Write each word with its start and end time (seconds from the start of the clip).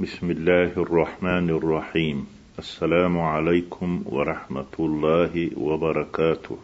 بسم 0.00 0.30
الله 0.30 0.72
الرحمن 0.76 1.50
الرحيم 1.50 2.26
السلام 2.58 3.18
عليكم 3.18 4.02
ورحمة 4.06 4.74
الله 4.80 5.50
وبركاته 5.56 6.56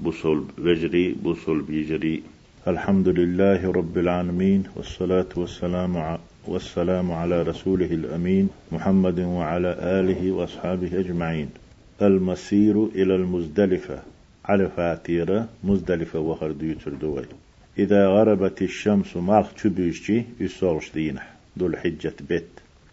بصل 0.00 0.44
بجري 0.58 1.14
بصل 1.24 1.62
بيجري 1.62 2.22
الحمد 2.68 3.08
لله 3.08 3.72
رب 3.72 3.98
العالمين 3.98 4.62
والصلاة 4.76 5.28
والسلام 5.36 6.18
والسلام 6.46 7.12
على 7.12 7.42
رسوله 7.42 7.86
الأمين 8.00 8.48
محمد 8.72 9.20
وعلى 9.20 9.70
آله 10.00 10.32
وأصحابه 10.32 11.00
أجمعين 11.00 11.48
المسير 12.02 12.84
إلى 12.84 13.14
المزدلفة 13.14 14.02
على 14.44 14.68
فاتيرة 14.76 15.48
مزدلفة 15.64 16.18
وخر 16.20 16.50
ديوتر 16.52 16.92
دوي 16.94 17.24
إذا 17.78 18.06
غربت 18.08 18.62
الشمس 18.62 19.16
مالخ 19.16 19.52
تبيشتي 19.62 20.24
يسوغش 20.40 20.92
دينح 20.94 21.34
دول 21.56 21.76
حجة 21.76 22.14
بيت 22.28 22.48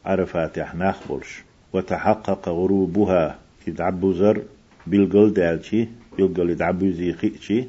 عرفات 0.06 0.58
يحناخ 0.58 1.08
بولش. 1.08 1.44
وتحقق 1.74 2.50
غروبها 2.50 3.40
يدعبو 3.68 4.14
زر 4.14 4.42
بالقل 4.88 5.34
دالشي 5.34 5.88
بالقل 6.18 6.50
يدعبو 6.50 6.90
زي 6.90 7.14
خيشي 7.14 7.64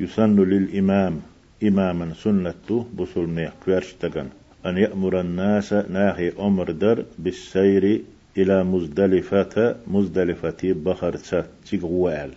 يسن 0.00 0.36
للإمام 0.36 1.20
إماما 1.62 2.14
سنته 2.14 2.86
بسلني 2.98 3.50
كويرش 3.64 3.92
تغن 4.00 4.28
أن 4.66 4.78
يأمر 4.78 5.20
الناس 5.20 5.72
ناهي 5.72 6.32
أمر 6.40 6.70
در 6.70 7.04
بالسير 7.18 8.00
إلى 8.38 8.64
مزدلفة 8.64 9.76
مزدلفة 9.86 10.62
بخر 10.62 11.16
تيغوال 11.66 12.30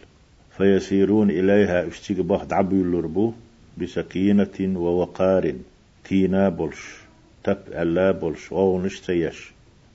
فيسيرون 0.58 1.30
إليها 1.30 1.88
اشتيق 1.88 2.22
بخد 2.22 2.54
عبو 2.54 2.76
اللربو 2.76 3.34
بسكينة 3.78 4.58
ووقار 4.80 5.54
تينا 6.04 6.50
بولش. 6.50 7.05
تب 7.46 7.58
ألا 7.70 8.12
بولش 8.12 8.52
أو 8.52 8.82
نشتيش. 8.82 9.52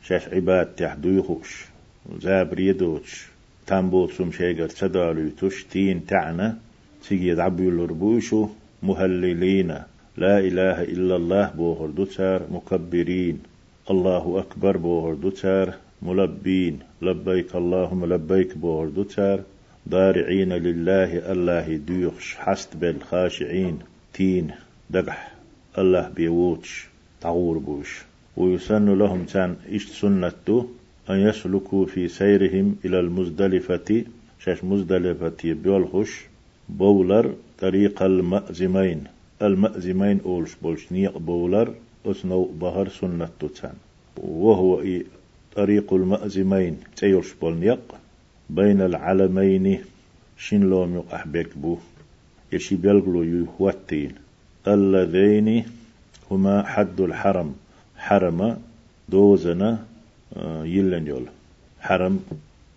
شاش 0.07 0.29
عباد 0.29 0.67
تحدويخوش 0.67 1.65
زاب 2.21 2.53
ريدوش. 2.53 3.27
تنبوت 3.67 4.13
سم 4.13 4.33
شيغر 4.33 4.69
تدالو 4.69 5.29
تش 5.29 5.65
تين 5.65 6.07
تعنا 6.07 6.59
تيجي 7.09 7.41
عبو 7.43 7.69
اللربوشو 7.69 8.49
مهللين. 8.83 9.71
لا 10.17 10.39
إله 10.39 10.83
إلا 10.83 11.17
الله 11.17 11.51
بوهر 11.57 11.87
دوتار 11.87 12.43
مكبرين. 12.51 13.39
الله 13.91 14.39
أكبر 14.39 14.77
بوهر 14.77 15.15
دوتار 15.15 15.75
ملبين. 16.03 16.79
لبيك 17.03 17.57
اللهم 17.57 18.05
لبيك 18.13 18.59
بوهر 18.59 18.89
دوتار. 18.89 19.41
ضارعين 19.89 20.53
لله 20.53 21.33
الله 21.33 21.77
ديوخش 21.77 22.35
حست 22.35 22.77
بالخاشعين. 22.77 23.79
تين 24.15 24.51
دقح. 24.91 25.33
الله 25.79 26.09
بيوتش. 26.09 26.90
تعور 27.21 27.59
بوش. 27.59 28.03
ويسن 28.37 28.99
لهم 28.99 29.25
تان 29.25 29.57
إشت 29.69 29.89
سنته 29.89 30.69
أن 31.11 31.17
يسلكوا 31.21 31.87
في 31.87 32.09
سيرهم 32.09 32.77
إلى 32.85 33.01
المزدلفة 33.01 34.05
شاش 34.45 34.65
مزدلفة 34.65 35.41
بيولخش 35.45 36.25
بولر 36.69 37.35
طريق 37.59 38.03
المأزمين. 38.03 39.05
المأزمين 39.43 40.21
أولش 40.25 40.55
بولش 40.63 40.93
نيق 40.93 41.19
بولر 41.19 41.75
أسنو 42.07 42.45
بهر 42.45 42.89
سنة 42.89 43.29
تان 43.63 43.75
وهو 44.17 44.83
طريق 45.57 45.95
المأزمين 45.95 46.77
تيولش 46.97 47.33
بول 47.41 47.55
نيق. 47.55 47.95
بين 48.51 48.81
العلمين 48.81 49.81
شين 50.39 50.61
لوم 50.71 50.97
يقح 50.97 51.27
بو. 51.57 51.77
يشي 52.53 52.77
بيلغلو 52.77 53.23
يهوتين 53.23 54.13
اللذين 54.69 55.65
هما 56.31 56.63
حد 56.63 57.01
الحرم. 57.01 57.55
حرم 57.97 58.57
دوزنا 59.09 59.85
آه، 60.37 60.65
يلن 60.65 61.07
يول. 61.07 61.27
حرم 61.81 62.21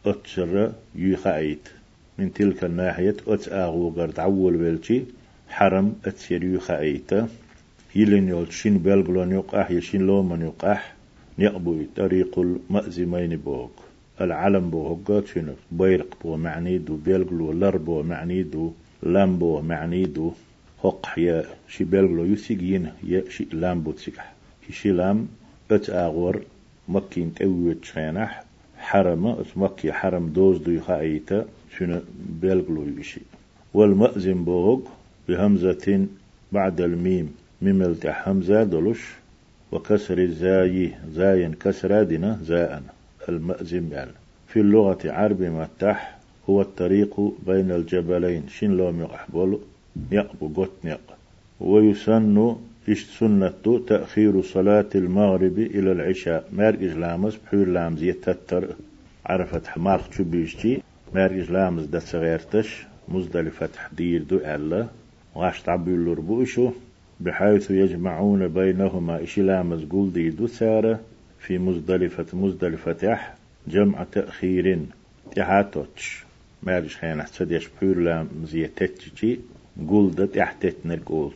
أتشر 0.05 0.71
يخايت. 0.95 1.69
من 2.17 2.33
تلك 2.33 2.63
الناحية 2.63 3.15
أت 3.27 3.47
آغو 3.47 3.89
قرد 3.89 4.19
عول 4.19 4.57
بيلشي. 4.57 5.01
حرم 5.50 5.95
أتسير 6.05 6.44
يخايت. 6.44 7.11
يلن 7.95 8.28
يول 8.28 8.53
شين 8.53 8.78
بيلغلون 8.78 9.31
يقح 9.31 9.72
يشين 9.72 10.01
لومن 10.01 10.41
يقح 10.41 10.94
يقبو 11.38 11.83
طريق 11.95 12.39
المأزمين 12.39 13.38
بوك 13.38 13.72
العلم 14.22 14.69
بو 14.69 14.88
هقات 14.88 15.28
شنو؟ 15.28 15.53
بيرق 15.72 16.17
بو 16.23 16.38
معني 16.38 16.78
دو 16.78 16.95
بيلغلو 16.95 17.51
لر 17.51 17.78
بو 17.78 18.03
معني 18.03 18.44
دو 18.44 18.72
لام 19.03 19.38
بو 19.38 19.61
معني 19.61 20.05
دو. 20.05 20.33
هق 20.83 21.09
يا 21.17 21.45
شي 21.67 21.83
بيلغلو 21.83 22.25
يسيجين 22.25 22.91
يا 23.03 23.23
شي 23.29 23.47
لام 23.51 23.81
بو 23.81 23.91
تسيكح 23.91 24.33
شي 24.71 24.91
لام 24.91 25.27
ات 25.71 25.89
اغور 25.89 26.41
مكين 26.88 27.33
تويت 27.33 27.85
شينح 27.85 28.44
حرم 28.77 29.27
ات 29.27 29.51
مكي 29.55 29.91
حرم 29.91 30.27
دوز 30.27 30.57
دو 30.57 30.72
يخايتا 30.72 31.45
شنو 31.77 31.99
بيلغلو 32.41 32.83
يشي 32.99 33.22
والمأزم 33.73 34.43
بوغ 34.43 34.79
بهمزة 35.27 36.07
بعد 36.51 36.81
الميم 36.81 37.35
ميملت 37.61 38.07
حمزة 38.07 38.63
دلش 38.63 39.01
وكسر 39.72 40.17
الزاي 40.17 40.91
زاين 41.16 41.53
كسر 41.53 42.03
دنا 42.03 42.39
زاء 42.43 42.83
المأزم 43.29 43.85
يعني 43.91 44.11
في 44.47 44.59
اللغة 44.59 44.99
عرب 45.05 45.41
متح 45.41 46.17
هو 46.49 46.61
الطريق 46.61 47.33
بين 47.47 47.72
الجبلين 47.72 48.43
شين 48.47 48.77
لوم 48.77 49.01
يقحبول 49.01 49.59
يقبو 50.11 50.47
قط 50.63 50.71
نق 50.83 51.17
ويسن 51.59 52.55
إشت 52.89 53.09
سنة 53.19 53.53
تأخير 53.87 54.41
صلاة 54.41 54.89
المغرب 54.95 55.59
إلى 55.59 55.91
العشاء. 55.91 56.49
مارج 56.53 56.83
لامز 56.83 57.35
بحول 57.35 57.73
لامز 57.73 58.03
يتتر. 58.03 58.75
عرفت 59.25 59.67
حمار 59.67 59.99
تشبيشتي 59.99 60.81
مارج 61.15 61.51
لامز 61.51 61.85
دا 61.85 61.99
صغيرتش 61.99 62.85
مزدلفة 63.09 63.65
تحدير 63.65 64.23
دو 64.23 64.37
ألا. 64.37 64.87
وعش 65.35 65.61
تعبي 65.61 65.91
اللربوشو 65.91 66.71
بحيث 67.19 67.71
يجمعون 67.71 68.47
بينهما 68.47 69.23
إشي 69.23 69.41
لامز 69.41 69.83
قول 69.83 70.13
دي 70.13 70.29
دو 70.29 70.47
سارة. 70.47 70.99
في 71.39 71.57
مزدلفة 71.57 72.37
مزدلفة 72.37 72.95
يح 73.03 73.35
جمع 73.67 74.03
تأخير 74.11 74.79
تحاتوش 75.35 76.23
مارش 76.63 76.97
خيان 76.97 77.19
احتد 77.19 77.51
يشبير 77.51 77.99
لام 77.99 78.27
زيتتشي 78.45 79.39
قلدت 79.89 80.38
احتت 80.38 80.75
نرقول 80.85 81.31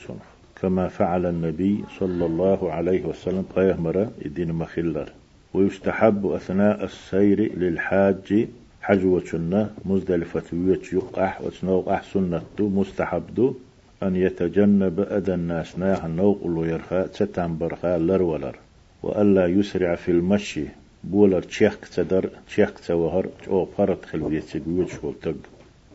كما 0.61 0.87
فعل 0.87 1.25
النبي 1.25 1.83
صلى 1.99 2.25
الله 2.25 2.71
عليه 2.71 3.05
وسلم 3.05 3.45
قيهمرة 3.55 4.11
الدين 4.25 4.51
مخلر 4.51 5.11
ويستحب 5.53 6.25
أثناء 6.25 6.83
السير 6.83 7.57
للحاج 7.57 8.47
حجوة 8.81 9.69
مزدلفة 9.85 10.57
ويت 10.57 10.93
يقح 10.93 11.41
وتنوقح 11.41 12.03
سنة 12.13 12.41
مستحب 12.59 13.55
أن 14.03 14.15
يتجنب 14.15 14.99
أذى 14.99 15.33
الناس 15.33 15.79
ناها 15.79 16.07
نوق 16.07 16.41
يرخى 16.45 17.07
تتان 17.13 17.57
برخى 17.57 17.97
لر 17.97 18.23
ولر. 18.23 18.55
وألا 19.03 19.47
يسرع 19.47 19.95
في 19.95 20.11
المشي 20.11 20.65
بولر 21.03 21.41
تشيخ 21.41 21.77
تدر 21.95 22.29
تشيخ 22.47 22.73
توهر 22.87 23.27
أو 23.47 23.65
فرط 23.65 24.05
خلوية 24.05 24.39
تقويت 24.39 24.89
شغل 24.89 25.15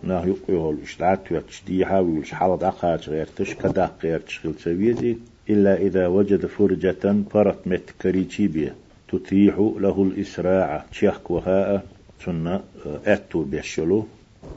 تق 0.03 0.09
ناه 0.09 0.27
يقوي 0.27 0.83
اشتعت 0.83 1.33
ويتشديها 1.33 2.01
ويش 2.01 2.35
حالة 2.35 2.67
عقاج 2.67 3.11
غير 3.11 3.27
تش 3.27 3.55
كدا 3.55 3.91
غير 4.03 4.21
تشغل 4.21 4.55
تبيتي 4.55 5.19
إلا 5.51 5.77
إذا 5.77 6.07
وجد 6.07 6.47
فرجة 6.47 7.25
فرط 7.31 7.67
مت 7.67 7.91
كريتي 8.03 8.47
بيه 8.47 8.75
تتيح 9.09 9.55
له 9.59 10.03
الإسراع. 10.03 10.85
تشيخ 10.93 11.31
وهاء 11.31 11.87
سنة 12.25 12.61
أتو 13.07 13.43
بيشلو 13.43 14.07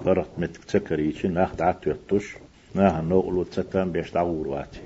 فرط 0.06 0.28
مت 0.38 0.58
تكريتي 0.58 1.28
ناخد 1.28 1.62
عتو 1.62 1.92
يتش 1.92 2.26
ناه 2.76 3.02
نقلو 3.02 3.44
تتان 3.44 3.92
بيش 3.92 4.12
دعور 4.12 4.48
واتي 4.48 4.80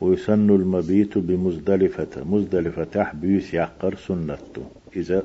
ويسن 0.00 0.50
المبيت 0.50 1.18
بمزدلفة 1.18 2.24
مزدلفة 2.24 3.12
بيوس 3.12 3.54
يعقر 3.54 3.94
سنته 3.96 4.64
إذا 4.96 5.22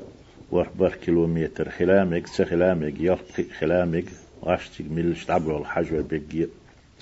وربر 0.50 0.92
كيلومتر 1.04 1.68
خلامك 1.70 2.26
سخلامك 2.26 3.00
يلقي 3.00 3.44
خلامك 3.60 4.04
واشتك 4.42 4.84
ملش 4.90 5.24
تعبر 5.24 5.58
الحج 5.58 5.94
والبقية. 5.94 6.48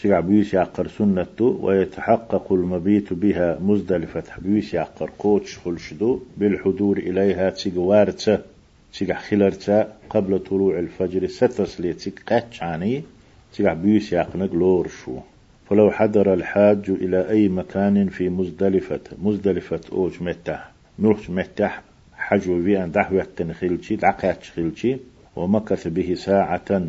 تقع 0.02 0.20
بيوس 0.20 0.54
يعقر 0.54 0.88
سنته 0.88 1.44
ويتحقق 1.44 2.52
المبيت 2.52 3.12
بها 3.12 3.58
مزدلفة 3.60 4.22
بيوس 4.38 4.74
يعقر 4.74 5.10
قوتش 5.18 5.58
خلشدو 5.58 6.20
بالحضور 6.36 6.98
إليها 6.98 7.50
تقوارتا 7.50 8.42
تقع 8.98 9.14
خلرتا 9.14 9.92
قبل 10.10 10.38
طلوع 10.38 10.78
الفجر. 10.78 11.26
ستس 11.26 11.80
ليتك 11.80 12.22
قاتشاني 12.32 13.02
تقع 13.54 13.72
بيوس 13.72 14.12
يعقنق 14.12 14.54
لور 14.54 14.88
شو. 14.88 15.18
فلو 15.70 15.90
حضر 15.90 16.34
الحاج 16.34 16.90
إلى 16.90 17.30
أي 17.30 17.48
مكان 17.48 18.08
في 18.08 18.28
مزدلفة 18.28 19.00
مزدلفة 19.22 19.80
أوج 19.92 20.22
متح. 20.22 20.70
نروح 20.98 21.30
متح. 21.30 21.82
حجو 22.16 22.62
في 22.62 22.84
أن 22.84 22.90
دحوة 22.90 23.26
تنخيلشي 23.36 23.96
دعقات 23.96 24.44
خيلشي 24.44 24.96
ومكث 25.36 25.88
به 25.88 26.14
ساعة 26.14 26.82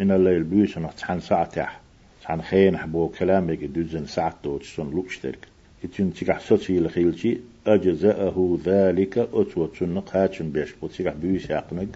من 0.00 0.10
الليل 0.10 0.42
بيوش 0.42 0.78
نحن 0.78 1.20
ساعة 1.20 1.44
تح 1.44 1.80
عن 2.26 2.42
خين 2.42 2.76
حبو 2.78 3.08
كلامك 3.08 3.64
دوزن 3.64 4.06
ساعة 4.06 4.34
دوش 4.44 4.76
سن 4.76 4.90
لوكشترك. 4.90 5.38
يتون 5.84 6.12
تيجح 6.14 6.40
صوتي 6.40 6.80
لخيلشي 6.80 7.38
أجزأه 7.66 8.58
ذلك 8.64 9.18
أتوت 9.18 9.76
سنق 9.76 10.16
هاتشن 10.16 10.50
بيش. 10.50 10.72
بوتسيق 10.72 11.14
بيوش 11.14 11.50
يقنق 11.50 11.88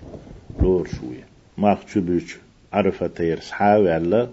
لور 0.60 0.86
شوية. 0.86 1.26
ما 1.58 1.78
بيش 1.96 2.36
عرفة 2.72 3.06
تير 3.06 3.40
صحاوي 3.40 3.92
على 3.92 4.28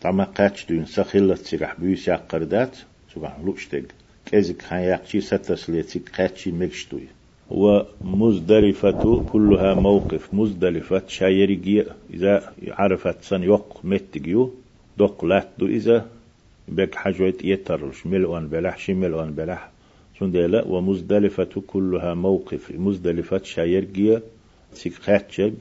طعما 0.00 0.24
قاتش 0.24 0.66
دون 0.66 0.84
سخيلة 0.84 1.34
تسيق 1.34 1.80
بيوش 1.80 2.08
يقردات 2.08 2.76
سبحان 3.14 3.44
لوشتق 3.44 3.84
كيزك 4.26 4.62
خان 4.62 4.80
يقشي 4.80 5.20
ستسليتك 5.20 6.20
قاتشي 6.20 6.52
مكشتوي 6.52 7.06
ومزدلفة 7.54 9.24
كلها 9.32 9.74
موقف 9.74 10.34
مزدلفة. 10.34 11.02
شايرجي 11.08 11.84
إذا 12.14 12.52
عرفت 12.68 13.22
سن 13.22 13.42
يق 13.42 13.80
متجيو 13.84 14.50
دق 14.98 15.24
لاتو 15.24 15.66
إذا 15.66 16.06
بك 16.68 16.94
حجوت 16.94 17.44
يترش 17.44 18.06
ملؤن 18.06 18.48
بلح 18.48 18.78
شي 18.78 18.94
ملؤن 18.94 19.30
بلح 19.30 19.70
سندلا 20.18 20.64
ومزدلفة 20.64 21.62
كلها 21.66 22.14
موقف 22.14 22.72
مزدلفة. 22.78 23.40
شايرجي 23.44 24.18
سيك 24.72 24.92
قاتشج 25.06 25.54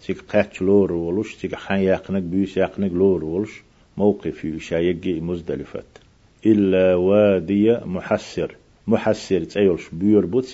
سيك 0.00 0.20
قاتش 0.20 0.62
لور 0.62 0.92
ولش 0.92 1.34
سيك 1.34 1.54
خان 1.54 1.78
يقنق 1.78 2.18
بيوس 2.18 2.56
يقنق 2.56 2.92
لور 2.92 3.24
ولش 3.24 3.50
موقف 3.96 4.46
شايرجي 4.60 5.20
مزدلفة. 5.20 5.82
إلا 6.46 6.94
وادي 6.94 7.76
محسر. 7.84 8.56
محسر 8.86 9.44
تأيلش 9.44 9.88
بيور 9.92 10.26
بوت 10.26 10.44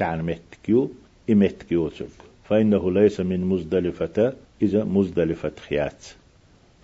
تعن 0.00 0.22
متكيو 0.22 0.90
إمتكيو 1.30 1.88
تسوك 1.88 2.08
فإنه 2.44 2.92
ليس 2.92 3.20
من 3.20 3.40
مزدلفة 3.40 4.32
إذا 4.62 4.84
مزدلفة 4.84 5.52
خيات. 5.68 6.06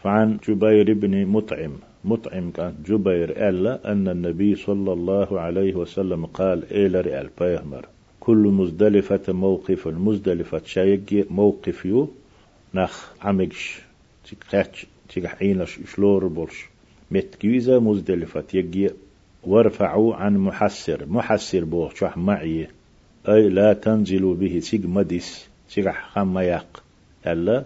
فعن 0.02 0.38
جبير 0.48 0.92
بن 0.94 1.26
مطعم. 1.26 1.72
مطعم 2.04 2.50
كان 2.50 2.74
جبير 2.86 3.48
ألا 3.48 3.92
أن 3.92 4.08
النبي 4.08 4.54
صلى 4.54 4.92
الله 4.92 5.40
عليه 5.40 5.74
وسلم 5.74 6.26
قال 6.26 6.72
إيلر 6.72 7.06
رئال 7.06 7.30
بيهمر 7.40 7.86
كل 8.20 8.36
مزدلفة 8.36 9.32
موقف 9.32 9.88
مزدلفة 9.88 10.62
شايق 10.64 11.26
موقف 11.30 11.84
يو 11.84 12.08
نخ 12.74 13.12
عمقش 13.22 13.80
تقاتش 14.30 14.86
تقحينش 15.08 15.78
شلور 15.94 16.26
بولش 16.26 16.64
متكيزة 17.10 17.80
مزدلفة 17.80 18.44
يجي 18.54 18.90
وارفعوا 19.44 20.14
عن 20.14 20.36
محسر. 20.38 21.06
محسر 21.06 21.64
بوخ 21.64 21.94
شح 21.94 22.16
معي. 22.16 22.68
أي 23.28 23.48
لا 23.48 23.72
تنزلوا 23.72 24.34
به 24.34 24.60
سيج 24.60 24.86
مديس 24.86 25.48
سيج 25.68 25.88
خم 25.88 26.38
يق 26.38 26.82
ألا 27.26 27.64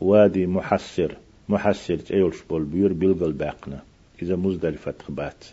وادي 0.00 0.46
محسر. 0.46 1.16
محسر 1.48 1.96
تأيولش 1.96 2.36
بول 2.50 2.64
بيور 2.64 2.92
بيلقل 2.92 3.32
باقنا. 3.32 3.82
إذا 4.22 4.36
مزدلفة 4.36 4.94
خبات 5.06 5.44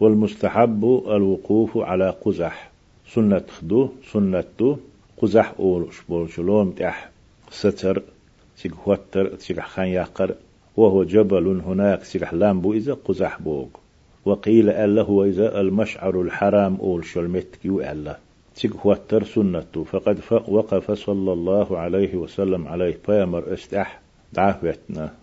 والمستحب 0.00 0.84
الوقوف 1.06 1.78
على 1.78 2.14
قزح. 2.24 2.70
سنة 3.14 3.42
خدو 3.58 3.88
سنة 4.12 4.76
قزح 5.18 5.54
أولش 5.58 5.96
بول 6.08 6.30
شلوم 6.30 6.70
تح 6.70 7.10
ستر 7.50 8.02
سيج 8.56 8.72
هوتر 8.84 9.36
سيج 9.38 9.60
خان 9.60 9.86
يقر 9.86 10.34
وهو 10.76 11.04
جبل 11.04 11.46
هناك 11.66 12.04
سيج 12.04 12.24
لامبو 12.32 12.72
إذا 12.72 12.94
قزح 13.04 13.42
بوغ. 13.42 13.68
وقيل 14.24 14.70
ألا 14.70 15.02
هو 15.02 15.24
إذا 15.24 15.60
المشعر 15.60 16.20
الحرام 16.20 16.76
أول 16.76 17.04
شلمتكيو 17.04 17.80
ألا 17.80 18.18
تيك 18.54 18.86
وتر 18.86 19.24
سنته. 19.24 19.84
فقد 19.84 20.18
وقف 20.48 20.90
صلى 20.90 21.32
الله 21.32 21.78
عليه 21.78 22.14
وسلم 22.14 22.68
عليه. 22.68 22.98
بيامر 23.08 23.54
استح 23.54 24.00
دعوتنا 24.32 25.14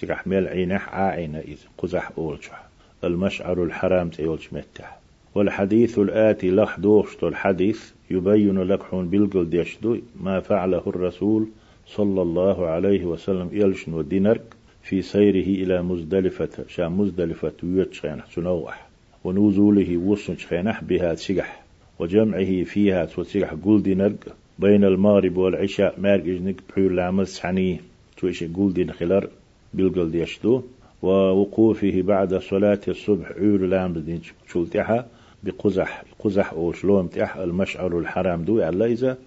تيك 0.00 0.12
حمل 0.12 0.48
عينح 0.48 0.94
عائنا 0.94 1.40
إذ 1.40 1.58
قزح 1.78 2.10
أولجح. 2.18 2.66
المشعر 3.04 3.62
الحرام 3.62 4.08
تيولج 4.08 4.46
متح 4.52 4.98
والحديث 5.34 5.98
الآتي 5.98 6.50
لحدوش 6.50 7.16
الحديث. 7.22 7.90
يبين 8.10 8.62
لك 8.62 8.82
حون 8.82 9.08
بلقل 9.08 9.50
ديشدو 9.50 9.98
ما 10.20 10.40
فعله 10.40 10.82
الرسول 10.86 11.48
صلى 11.86 12.22
الله 12.22 12.66
عليه 12.66 13.04
وسلم 13.04 13.48
يلشن 13.52 13.92
ودينرك 13.92 14.42
في 14.82 15.02
سيره 15.02 15.64
إلى 15.64 15.82
مزدلفة 15.82 16.64
شا 16.68 16.88
مزدلفة 16.88 17.52
ويتشخينح 17.62 18.26
سنوح. 18.30 18.86
ونزوله 19.24 19.96
وصن 19.96 20.36
شخينح 20.36 20.84
بها 20.84 21.14
تسجح 21.14 21.65
وجمعه 21.98 22.64
فيها 22.64 23.04
تسجح 23.04 23.54
قول 23.64 23.82
دينرق 23.82 24.36
بين 24.58 24.84
المغرب 24.84 25.36
والعشاء 25.36 26.00
مارق 26.00 26.24
إجنك 26.24 26.56
بحير 26.68 26.92
لامس 26.92 27.40
حني 27.40 27.80
تويش 28.16 28.44
قول 28.44 28.72
دين 28.72 28.90
خلر 28.92 29.28
بالقل 29.74 30.10
ديشتو 30.10 30.62
ووقوفه 31.02 32.02
بعد 32.02 32.34
صلاة 32.34 32.80
الصبح 32.88 33.32
عور 33.38 33.66
لامس 33.66 33.98
دين 33.98 34.20
شلتها 34.52 35.06
بقزح 35.42 36.04
قزح 36.18 36.52
أو 36.52 36.72
شلوم 36.72 37.06
تح 37.06 37.36
المشعر 37.36 37.98
الحرام 37.98 38.44
دو 38.44 38.60
على 38.60 38.92
إذا 38.92 39.18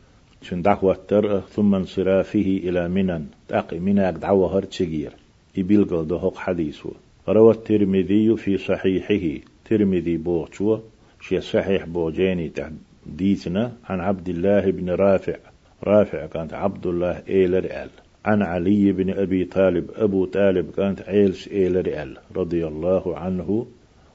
شن 0.42 0.62
دعوة 0.62 1.44
ثم 1.50 1.75
انصرافه 1.75 2.60
إلى 2.63 2.89
منن 2.89 3.25
تقي 3.48 3.80
مناك 3.80 4.13
دعوة 4.13 4.57
هر 4.57 4.63
تشجير 4.63 5.12
إبيلغل 5.57 6.07
دهق 6.07 6.38
حديثه 6.38 6.92
روى 7.30 7.51
الترمذي 7.51 8.36
في 8.38 8.57
صحيحه. 8.57 9.39
ترمذي 9.66 10.18
بوغشوا 10.18 10.77
شي 11.21 11.42
صحيح 11.42 11.86
بوجيني 11.86 12.50
تحديثنا 12.50 13.71
عن 13.89 14.00
عبد 14.00 14.30
الله 14.30 14.71
بن 14.71 14.89
رافع. 14.89 15.36
رافع 15.83 16.25
كانت 16.25 16.54
عبد 16.54 16.88
الله 16.88 17.21
إيلر 17.30 17.66
آل. 17.66 17.89
عن 18.25 18.42
علي 18.42 18.92
بن 18.92 19.10
أبي 19.10 19.45
طالب 19.45 19.92
أبو 19.95 20.25
طالب 20.25 20.71
كانت 20.71 21.01
عيلس 21.01 21.48
إيلر 21.48 22.04
آل. 22.04 22.18
رضي 22.36 22.68
الله 22.68 23.18
عنه 23.18 23.68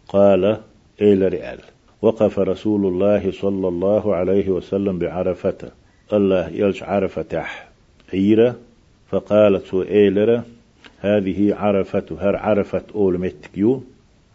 قال 0.08 0.60
إيلر 1.02 1.32
آل. 1.32 1.60
وقف 2.02 2.38
رسول 2.38 2.86
الله 2.86 3.32
صلى 3.32 3.68
الله 3.68 4.14
عليه 4.14 4.48
وسلم 4.48 4.98
بعرفة 4.98 5.70
الله 6.12 6.48
يلش 6.48 6.82
عرفة 6.82 7.44
عيرة. 8.12 8.56
فقالت 9.08 9.74
إيلر 9.74 10.42
هذه 11.00 11.54
عرفة 11.54 12.04
هر 12.20 12.36
عرفة 12.36 12.82
أول 12.94 13.18
متكيو 13.18 13.82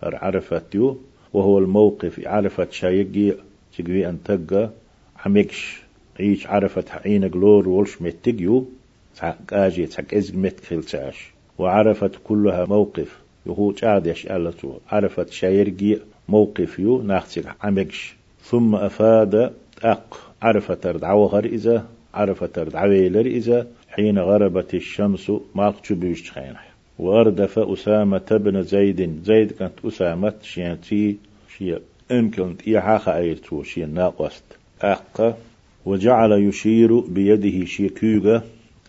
هر 0.03 0.15
عرفة 0.15 0.61
يو 0.73 0.97
وهو 1.33 1.59
الموقف 1.59 2.27
عرفة 2.27 2.67
شايقي 2.71 3.33
تقوي 3.77 4.09
أن 4.09 4.23
تقى. 4.23 4.69
عمكش 5.25 5.81
عيش 6.19 6.47
عرفة 6.47 6.85
عين 7.05 7.29
قلور 7.29 7.69
ولش 7.69 8.01
متكيو 8.01 8.65
تاجي 9.47 9.85
تاك 9.85 10.13
إزق 10.13 10.35
متكيل 10.35 10.83
تاش 10.83 11.31
وعرفت 11.57 12.11
كلها 12.23 12.65
موقف. 12.65 13.19
يهو 13.45 13.71
تعدش 13.71 14.27
ألتو. 14.27 14.73
عرفت 14.87 15.29
شايرقي 15.29 15.97
موقف 16.29 16.79
يو 16.79 17.01
ناختك 17.01 17.45
عمكش 17.61 18.15
ثم 18.43 18.75
أفاد 18.75 19.53
أق. 19.83 20.33
عرفت 20.41 20.87
دعوة 20.87 21.39
إذا 21.39 21.85
عرفت 22.13 22.59
دعوة 22.59 23.21
إذا 23.21 23.67
حين 23.89 24.19
غربت 24.19 24.73
الشمس 24.73 25.31
ما 25.55 25.73
بيش 25.91 26.31
خينح 26.31 26.68
واردف 26.99 27.59
أسامة 27.59 28.27
بن 28.31 28.63
زيد 28.63 29.19
زيد 29.23 29.51
كانت 29.51 29.85
أسامة 29.85 30.33
شيانتي 30.41 31.17
شي 31.57 31.75
يمكن 32.11 32.55
إيحاخ 32.67 33.09
أيرتو 33.09 33.63
شي 33.63 33.85
ناقصت 33.85 34.43
أق 34.81 35.37
وجعل 35.85 36.31
يشير 36.31 36.99
بيده 36.99 37.65
شي 37.65 37.89
كيوغا 37.89 38.43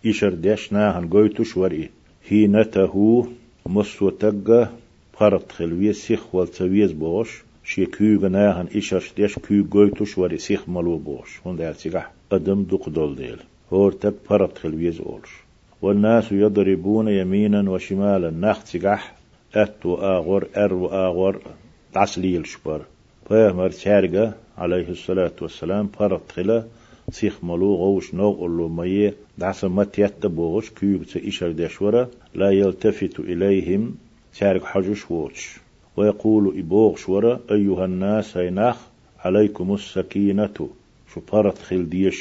إشر 0.05 0.33
ديشناهن 0.33 1.07
قويتوش 1.07 1.57
ورئي 1.57 1.89
هينته 2.27 3.27
مسو 3.65 4.09
تقى 4.09 4.69
فرط 5.13 5.51
خلوية 5.51 5.91
سيخ 5.91 6.35
والتويز 6.35 6.91
بوش 6.91 7.43
شي 7.63 7.85
كيوغا 7.85 8.29
ناهن 8.29 8.67
إشر 8.75 9.03
ديش 9.17 9.39
كيوغ 9.39 9.67
قويتوش 9.71 10.17
ورئي 10.17 10.37
سيخ 10.37 10.69
ملو 10.69 10.97
بوش. 10.97 11.39
هون 11.45 11.55
ديال 11.57 11.75
سيقح 11.75 12.11
أدم 12.31 12.63
دق 12.63 12.89
دول 12.89 13.15
ديل. 13.15 13.39
هور 13.73 13.91
تك 13.91 14.13
فرط 14.25 14.57
خلويز 14.57 15.01
أولش 15.01 15.31
والناس 15.81 16.31
يضربون 16.31 17.07
يمينا 17.07 17.69
وشمالا. 17.71 18.29
نخت 18.29 18.67
سقح 18.67 19.15
أت 19.55 19.85
وآغر 19.85 20.47
أر 20.57 20.73
وآغر 20.73 21.41
تعسليل 21.93 22.47
شبر 22.47 22.81
فيهمر 23.27 23.69
شارقة 23.69 24.33
عليه 24.57 24.89
الصلاة 24.89 25.31
والسلام 25.41 25.87
فرط 25.87 26.31
خلا 26.31 26.63
سيخ 27.11 27.43
ملو 27.43 27.75
غوش 27.75 28.13
نوغ 28.13 28.45
اللو 28.45 28.67
مي 28.67 29.13
دعس 29.37 29.63
مت 29.63 29.99
يتبوغش 29.99 30.69
كيوك 30.69 31.05
تإشر 31.05 31.51
دشورة 31.51 32.09
لا 32.35 32.49
يلتفت 32.51 33.19
إليهم 33.19 33.95
شارق 34.33 34.63
حجوش 34.65 35.11
ووش 35.11 35.57
ويقول 35.97 36.59
إبوغ 36.59 36.95
شورة 36.95 37.39
أيها 37.51 37.85
الناس 37.85 38.37
هيناخ 38.37 38.77
عليكم 39.19 39.73
السكينة. 39.73 40.69
شو 41.13 41.21
فرط 41.21 41.57
خل 41.57 42.13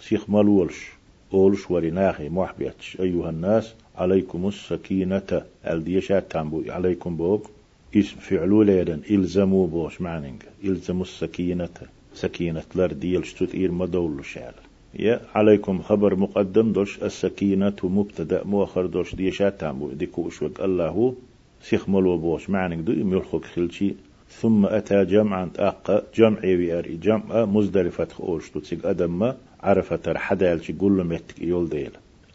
سيخ 0.00 0.30
ملولش. 0.30 0.95
أولش 1.36 1.70
ورناخي 1.70 2.28
محبيتش 2.28 3.00
أيها 3.00 3.30
الناس 3.30 3.74
عليكم 3.96 4.48
السكينة. 4.48 5.42
الديشات 5.66 6.32
تنبو؟ 6.32 6.62
عليكم 6.68 7.16
بوك 7.16 7.50
اسم 7.96 8.16
فعلو 8.16 8.62
ليدن 8.62 9.00
إلزموا 9.10 9.66
بوش 9.66 10.00
معنينك. 10.00 10.42
إلزموا 10.64 11.02
السكينة. 11.02 11.76
سكينة 12.14 12.62
لر 12.74 12.92
ديل 12.92 13.26
شتوت 13.26 13.54
إير 13.54 13.72
مدول 13.72 14.24
شعل 14.24 14.52
يا 14.98 15.20
عليكم 15.34 15.82
خبر 15.82 16.16
مقدم 16.16 16.72
دوش. 16.72 17.02
السكينة 17.02 17.76
مبتدأ 17.82 18.44
مؤخر 18.44 18.86
دوش 18.86 19.14
ديشات 19.14 19.60
تنبو. 19.60 19.88
ديكو 19.88 20.22
وشوك 20.22 20.60
الله. 20.60 21.14
سيخ 21.62 21.88
ملو 21.88 22.18
بوش 22.18 22.50
معنينك 22.50 22.84
دو 22.84 22.92
يميلخوك 22.92 23.44
خلشي. 23.44 23.94
ثم 24.30 24.66
أتى 24.66 25.04
جمعا 25.04 25.50
أق 25.58 26.04
جمع 26.14 26.40
ويأري. 26.44 26.96
جمع 26.96 27.44
مزدلفة 27.44 28.08
خوش 28.08 28.50
تسيق 28.50 28.86
أدم 28.86 29.32
عرفة 29.62 30.18
حدال 30.18 30.78
كل 30.78 31.04
متك 31.04 31.38
يول 31.40 31.68
ديل. 31.68 31.90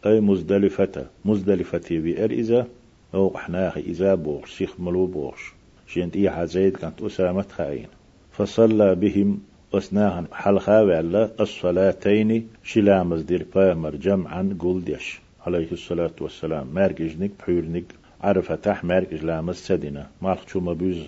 أي 0.06 0.20
مزدلفة 0.20 1.06
مزدلفة 1.24 1.82
ويار 1.90 2.30
إذا؟ 2.30 2.66
أو 3.14 3.36
أحناخ 3.36 3.76
إذا 3.76 4.14
بوغش 4.14 4.50
شيخ 4.56 4.80
ملو 4.80 5.06
بوغش. 5.06 5.52
شينت 5.86 6.16
إيحا 6.16 6.44
زيد 6.44 6.76
كانت 6.76 7.02
أسامة 7.02 7.44
خاين 7.56 7.86
فصلى 8.32 8.94
بهم 8.94 9.40
أسناهن 9.74 10.26
حلخا 10.32 10.80
وعلا 10.80 11.30
الصلاتين 11.40 12.48
شلامز 12.64 13.22
دير 13.22 13.46
بامر 13.54 13.96
جمعا 13.96 14.56
قول 14.58 14.84
ديش. 14.84 15.20
عليه 15.46 15.72
الصلاة 15.72 16.14
والسلام. 16.20 16.66
مارججنك 16.74 17.30
بحورنك 17.38 17.84
عرفة 18.20 18.54
تح 18.54 18.84
مارجج 18.84 19.24
لامز 19.24 19.56
سدنا 19.56 20.06
مالك 20.22 20.48
شو 20.48 20.60
مبوز 20.60 20.98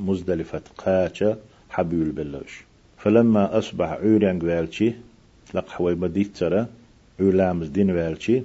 مزدلفة 0.00 0.62
قاچة 0.78 1.36
حبيول 1.70 2.10
بلوش. 2.10 2.64
فلما 2.98 3.58
أصبح 3.58 3.88
عوريان 3.88 4.42
والشي 4.42 4.92
لق 5.54 5.68
حوي 5.68 5.94
بديت 5.94 6.36
ترى 6.36 6.66
علامز 7.20 7.68
دين 7.68 7.90
والشي 7.90 8.42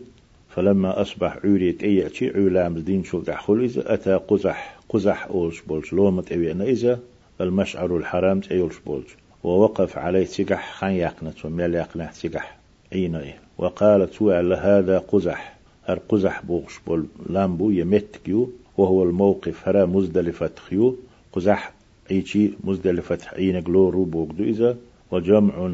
فلما 0.49 1.01
أصبح 1.01 1.37
عوريت 1.43 1.83
أيأتي 1.83 2.29
علامز 2.29 2.81
دين 2.81 3.03
شو 3.03 3.19
دحخل 3.19 3.59
إذا 3.63 3.93
أتى 3.93 4.13
قزح 4.13 4.79
قزح 4.89 5.27
أولش 5.27 5.61
بولش 5.61 5.93
لومت 5.93 6.31
أبينا 6.31 6.63
إذا 6.63 6.99
المشعر 7.41 7.97
الحرام 7.97 8.39
تأيولش 8.39 8.75
بولش. 8.85 9.15
ووقف 9.43 9.97
عليه 9.97 10.25
تقح 10.25 10.73
خان 10.73 10.91
يقنت 10.91 11.45
وميل 11.45 11.75
يقنح 11.75 12.11
تقح 12.11 12.57
عينه 12.93 13.33
وقالت 13.57 14.21
هو 14.21 14.31
هذا 14.53 14.97
قزح. 14.97 15.55
هر 15.85 15.99
قزح 16.09 16.45
بوغش 16.45 16.79
بول 16.87 17.05
لامبو 17.29 17.69
يمتكيو 17.69 18.49
وهو 18.77 19.03
الموقف 19.03 19.67
هرا 19.67 19.85
مزدلفة 19.85 20.51
خيو. 20.69 20.95
قزح 21.33 21.73
أيشي 22.11 22.51
مزدلفة 22.63 23.19
عين 23.33 23.61
قلورو 23.61 24.03
بوغدو 24.03 24.43
إذا 24.43 24.77
وجمع 25.11 25.71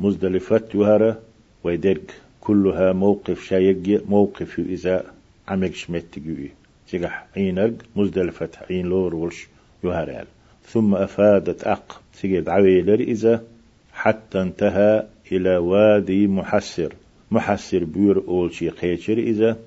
مزدلفة 0.00 0.62
يهرا 0.74 1.16
ويدرك 1.64 2.14
كلها 2.40 2.92
موقف 2.92 3.44
شايق 3.44 4.02
موقف 4.08 4.58
إذا 4.58 5.04
عمك 5.48 5.74
شمتكيو 5.74 6.48
تقح 6.92 7.26
عينك 7.36 7.74
مزدلفة 7.96 8.48
عين 8.70 8.86
لور 8.86 9.14
ولش 9.14 9.48
يهرا 9.84 10.24
ثم 10.66 10.94
أفادت 10.94 11.64
أق 11.64 12.00
سيجد 12.14 12.48
عويلر 12.48 13.00
إذا 13.00 13.44
حتى 13.92 14.42
انتهى 14.42 15.06
إلى 15.32 15.56
وادي 15.56 16.26
محسر. 16.26 16.92
محسر 17.30 17.84
بير 17.84 18.18
أول 18.28 18.54
شي 18.54 18.68
قيشر 18.68 19.18
إذا 19.18 19.58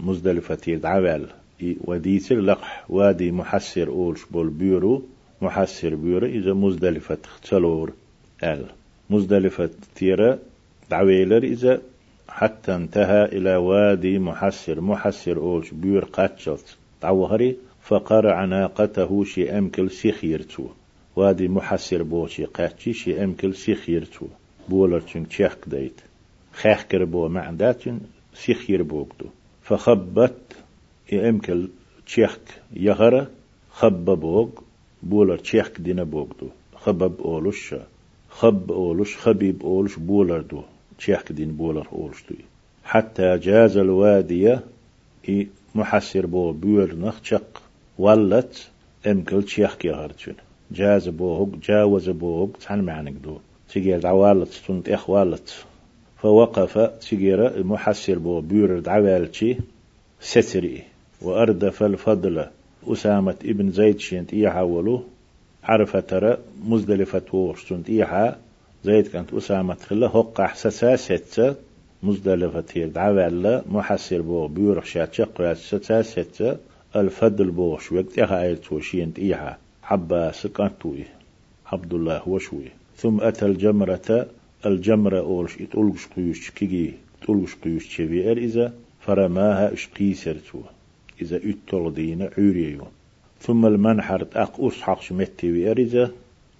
مزدلفة 0.00 0.58
يدعوال. 0.66 1.26
وديتر 1.80 2.40
لقح 2.40 2.84
وادي 2.88 3.32
محسر 3.32 3.88
أول 3.88 4.18
شبول 4.18 4.48
بيرو 4.48 5.02
محسر 5.42 5.94
بيرو 5.94 6.26
إذا 6.26 6.52
مزدلفة 6.52 7.18
تلور 7.42 7.92
آل. 8.42 8.64
مزدلفة 9.10 9.70
تيرا 9.94 10.38
دعويلر 10.90 11.42
إذا 11.42 11.80
حتى 12.28 12.74
انتهى 12.74 13.24
إلى 13.24 13.56
وادي 13.56 14.18
محسر. 14.18 14.80
محسر 14.80 15.36
أولش 15.36 15.70
بير 15.70 16.04
قاتشلت. 16.04 16.76
دعوهري 17.02 17.56
فقرع 17.82 18.44
ناقته 18.44 19.24
شي 19.24 19.58
أمكل 19.58 19.90
سيخيرتو 19.90 20.66
وادي 21.16 21.48
محسر 21.48 22.02
بوشي 22.02 22.44
قاتشي 22.44 22.92
شي 22.92 23.24
أمكل 23.24 23.54
سيخيرتو 23.54 24.26
بولر 24.68 25.00
تشن 25.00 25.28
تشيخ 25.28 25.56
ديت. 25.66 26.00
خيخ 26.52 26.82
كربو 26.82 27.28
معداتن 27.28 28.00
سيخير 28.34 28.82
بوكدو 28.82 29.26
فخبت 29.62 30.56
أمكل 31.12 31.68
تشيخ 32.06 32.38
يغرى 32.72 33.26
خب 33.70 34.04
بوغ 34.04 34.48
بولر 35.02 35.36
تشيخ 35.36 35.70
دينا 35.78 36.04
بوكدو 36.04 36.48
خبب 36.74 37.20
أولوش 37.20 37.74
خب 38.38 38.72
أولوش 38.72 39.16
خبيب 39.16 39.62
أولوش 39.62 39.98
بولر 39.98 40.40
دو. 40.40 40.62
تشيخ 40.98 41.32
دين 41.32 41.52
بولر 41.52 41.86
أولوش 41.92 42.24
دو 42.30 42.36
حتى 42.84 43.38
جاز 43.38 43.76
الوادية 43.76 44.60
محسر 45.74 46.26
بو 46.26 46.52
بيور 46.52 46.94
نخشق 46.94 47.62
ولت 47.98 48.68
إمكل 49.06 49.42
تشيخ 49.42 49.74
كي 49.74 49.90
هرتشن 49.90 50.34
جاز 50.70 51.08
بوهق 51.08 51.48
جاوز 51.62 52.10
بوهق 52.10 52.56
تحن 52.60 52.80
معنك 52.80 53.12
دو. 53.12 53.38
تيجي 53.72 53.98
دعوالت 53.98 54.52
تنت 54.68 54.88
اخوالت 54.88 55.64
فوقف 56.22 56.78
تيجيرا 56.78 57.56
المحسر 57.56 58.18
بو 58.18 58.40
بيور 58.40 58.78
دعوالتشي 58.78 59.56
ستري. 60.20 60.82
وأردف 61.22 61.82
الفضل 61.82 62.46
أسامة 62.86 63.36
ابن 63.44 63.70
زيد 63.70 63.98
شنت 63.98 64.34
إيحا 64.34 64.62
ولو 65.62 65.74
عرف 65.74 65.96
ترى 65.96 66.38
مزدلفة 66.64 67.22
وورش 67.32 67.64
تنت 67.64 67.90
إيحا 67.90 68.36
زيد 68.84 69.06
كانت 69.06 69.34
أسامة 69.34 69.74
خلا 69.74 70.06
هق 70.06 70.40
أحساسا 70.40 70.96
ستة 70.96 71.54
مزدلفة 72.02 72.60
تير 72.60 72.88
دعوال 72.88 73.62
محسر 73.70 74.20
بو 74.20 74.46
بيور 74.46 74.84
شاتشق 74.84 75.52
ستة 75.52 76.02
ستة 76.02 76.56
الفضل 76.96 77.50
بوش 77.50 77.92
وقت 77.92 78.18
إيها 78.18 78.42
آيت 78.42 78.72
وشينت 78.72 79.18
إيها 79.18 79.58
عباس 79.84 80.46
كانتوي 80.46 81.04
عبد 81.66 81.94
الله 81.94 82.28
وشوي. 82.28 82.68
ثم 82.96 83.20
أتى 83.20 83.46
الجمرة 83.46 84.26
الجمرة 84.66 85.20
أولش 85.20 85.60
إتولغش 85.60 86.06
قيوش 86.06 86.50
كيجي 86.50 86.94
تولغش 87.22 87.54
قيوش 87.54 87.88
تشبير 87.88 88.38
إذا 88.38 88.72
فرماها 89.00 89.72
إشقي 89.72 90.14
سرتو 90.14 90.60
إذا 91.22 91.36
إتول 91.36 91.94
دينا 91.94 92.30
عوريو 92.38 92.84
ثم 93.40 93.66
المنحر 93.66 94.24
تأق 94.24 94.60
أرس 94.60 94.80
حقش 94.80 95.12
متي 95.12 95.52
وإرزا 95.52 96.10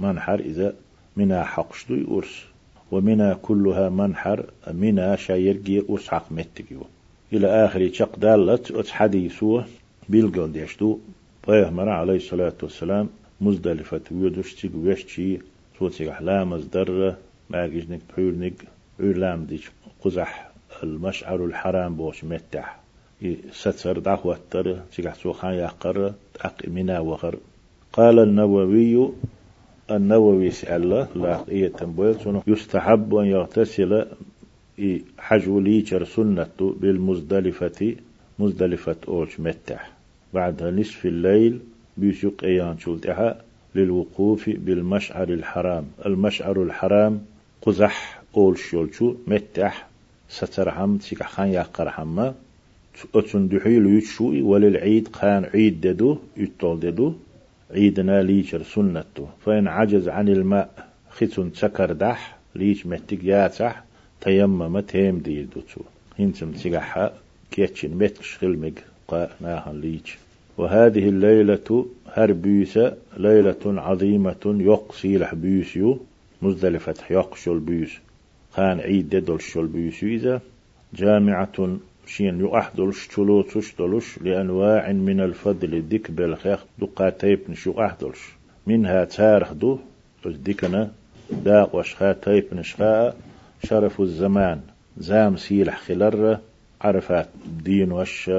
منحر 0.00 0.38
إذا 0.40 0.74
منا 1.16 1.44
حقش 1.44 1.86
دوي 1.88 2.06
أرس. 2.10 2.44
ومنا 2.90 3.38
كلها 3.42 3.88
منحر 3.88 4.44
منا 4.72 5.16
شايرجي 5.16 5.82
أرس 5.90 6.08
حق 6.08 6.32
متي 6.32 6.64
إلى 7.32 7.46
آخر 7.46 7.90
شق 7.92 8.18
دالت 8.18 8.70
أتحديثوه 8.70 9.64
بيلقون 10.08 10.52
ديشتو 10.52 10.98
بيهمر 11.48 11.88
عليه 11.88 12.16
الصلاة 12.16 12.52
والسلام 12.62 13.08
مزدلفة 13.40 14.00
ويدوشتيق 14.10 14.70
ويشتي 14.76 15.38
صوتي 15.78 16.10
أحلام 16.10 16.52
ازدر 16.52 17.14
ما 17.50 17.66
جيجنك 17.66 18.00
بحورنك 18.10 18.54
علام 19.00 19.44
ديش 19.44 19.70
قزح 20.04 20.50
المشعر 20.82 21.44
الحرام 21.44 21.94
بوش 21.94 22.24
متح. 22.24 22.80
ستر 23.52 23.98
دعوة 23.98 24.38
تر 24.50 24.80
تيجح 24.96 25.14
سوخان 25.14 25.54
يقر 25.54 26.12
تأق 26.38 26.68
منا 26.68 27.00
وخر 27.00 27.36
قال 27.92 28.18
النووي 28.18 29.10
النووي 29.90 30.50
سأل 30.50 30.88
لا 31.14 31.48
إيه 31.48 31.72
يستحب 32.46 33.14
أن 33.14 33.26
يغتسل 33.26 34.06
حجو 35.18 35.60
ليشر 35.60 36.04
سنة 36.04 36.56
بالمزدلفة 36.60 37.96
مزدلفة 38.38 38.96
أوش 39.08 39.40
متح. 39.40 39.92
بعد 40.34 40.62
نصف 40.62 41.06
الليل 41.06 41.60
بيسوق 41.96 42.34
أيان 42.44 42.78
شلتها 42.78 43.42
للوقوف 43.74 44.50
بالمشعر 44.50 45.28
الحرام. 45.28 45.84
المشعر 46.06 46.62
الحرام 46.62 47.20
قزح 47.62 48.22
أول 48.36 48.58
شولشو 48.58 49.14
متح. 49.26 49.88
سترحم 50.28 50.96
تيكحان 50.96 51.48
يقر 51.48 51.88
أتون 53.14 53.48
دحيل 53.48 53.86
يتشوي 53.86 54.42
وللعيد 54.42 55.08
قان 55.08 55.44
عيد 55.44 55.80
ددو 55.80 56.18
يتول 56.36 56.80
ددو 56.80 57.12
عيدنا 57.70 58.22
ليشر 58.22 58.62
سنته 58.62 59.28
فإن 59.44 59.68
عجز 59.68 60.08
عن 60.08 60.28
الماء 60.28 60.88
ختن 61.10 61.50
سكر 61.54 61.92
دح 61.92 62.38
ليش 62.54 62.86
متك 62.86 63.24
ياتح 63.24 63.84
تيمم 64.20 64.80
تيم 64.80 65.18
ديدوتو 65.18 65.80
هنتم 66.18 66.52
تيكحا 66.52 67.12
كيتشن 67.50 67.90
متكش 67.90 68.36
خلمك 68.36 68.84
ناهن 69.40 69.80
ليج. 69.80 70.06
وهذه 70.58 71.08
الليلة 71.08 71.86
هربيسة 72.06 72.96
ليلة 73.16 73.64
عظيمة 73.66 74.44
يقصي 74.44 75.18
لح 75.18 75.34
بيسيو 75.34 75.98
مزدلفة 76.42 76.94
يقشل 77.10 77.58
بيس. 77.58 77.92
خان 78.52 78.80
عيد 78.80 79.08
ددل 79.08 79.40
شل 79.40 79.66
بيسو 79.66 80.06
إذا. 80.06 80.40
جامعة 80.94 81.78
شين 82.08 82.40
يؤحدلش 82.40 83.06
تلو 83.06 83.42
تشتلش 83.42 84.18
لأنواع 84.18 84.92
من 84.92 85.20
الفضل 85.20 85.88
ديك 85.88 86.10
بالخيخ 86.10 86.64
دقاتيب 86.78 87.40
نشو 87.48 87.72
أحدلش 87.80 88.22
منها 88.66 89.04
تارخ 89.04 89.52
دو 89.52 89.78
ديكنا 90.26 90.90
داق 91.30 91.74
وشخا 91.74 92.12
تيب 92.12 92.44
نشخاء 92.52 93.16
شرف 93.64 94.00
الزمان. 94.00 94.60
زام 94.98 95.36
سيلح 95.36 95.80
خلر 95.80 96.38
عرفات 96.80 97.28
دين 97.64 97.92
وش 97.92 98.30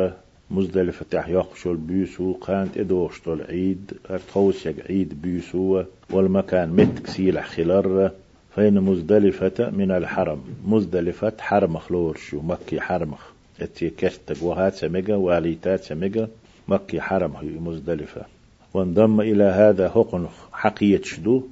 مزدلفة 0.52 1.06
تح 1.12 1.28
يقشل 1.28 1.76
بيسو 1.76 2.34
كانت 2.34 2.78
ادوشتل 2.78 3.42
عيد 3.50 3.94
ارتوسيق 4.10 4.76
عيد 4.90 5.22
بيسو 5.22 5.84
والمكان 6.10 6.70
متك 6.70 7.08
سيلح 7.08 7.48
خلر. 7.48 8.12
فين 8.56 8.80
مزدلفة 8.80 9.70
من 9.70 9.92
الحرم 9.92 10.42
مزدلفة 10.66 11.34
حرم 11.40 11.78
خلور 11.78 12.18
شو 12.18 12.42
مكي 12.42 12.80
حرمخ. 12.82 13.39
اتي 13.64 13.90
كشتك 13.90 14.44
وهات 14.44 14.74
سمجا 14.74 15.16
واليتات 15.16 15.84
سمجا 15.84 16.28
مكي 16.68 17.02
حرم 17.02 17.36
هي 17.36 17.50
مزدلفة. 17.60 18.26
وانضم 18.74 19.22
إلى 19.22 19.44
هذا 19.44 19.90
حقن 19.90 20.28
حقية 20.52 21.02
شدو 21.02 21.44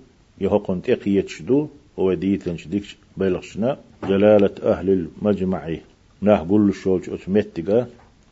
يحقن 0.42 0.82
تقية 0.82 1.26
شدو 1.28 1.68
وديتن 1.98 2.58
شديك 2.58 2.84
بلغشنا. 3.18 3.78
جلالة 4.04 4.56
أهل 4.64 4.90
المجمع 4.90 5.78
نه 6.22 6.36
قل 6.36 6.74
شوج 6.74 7.10
أتمتقى 7.10 7.88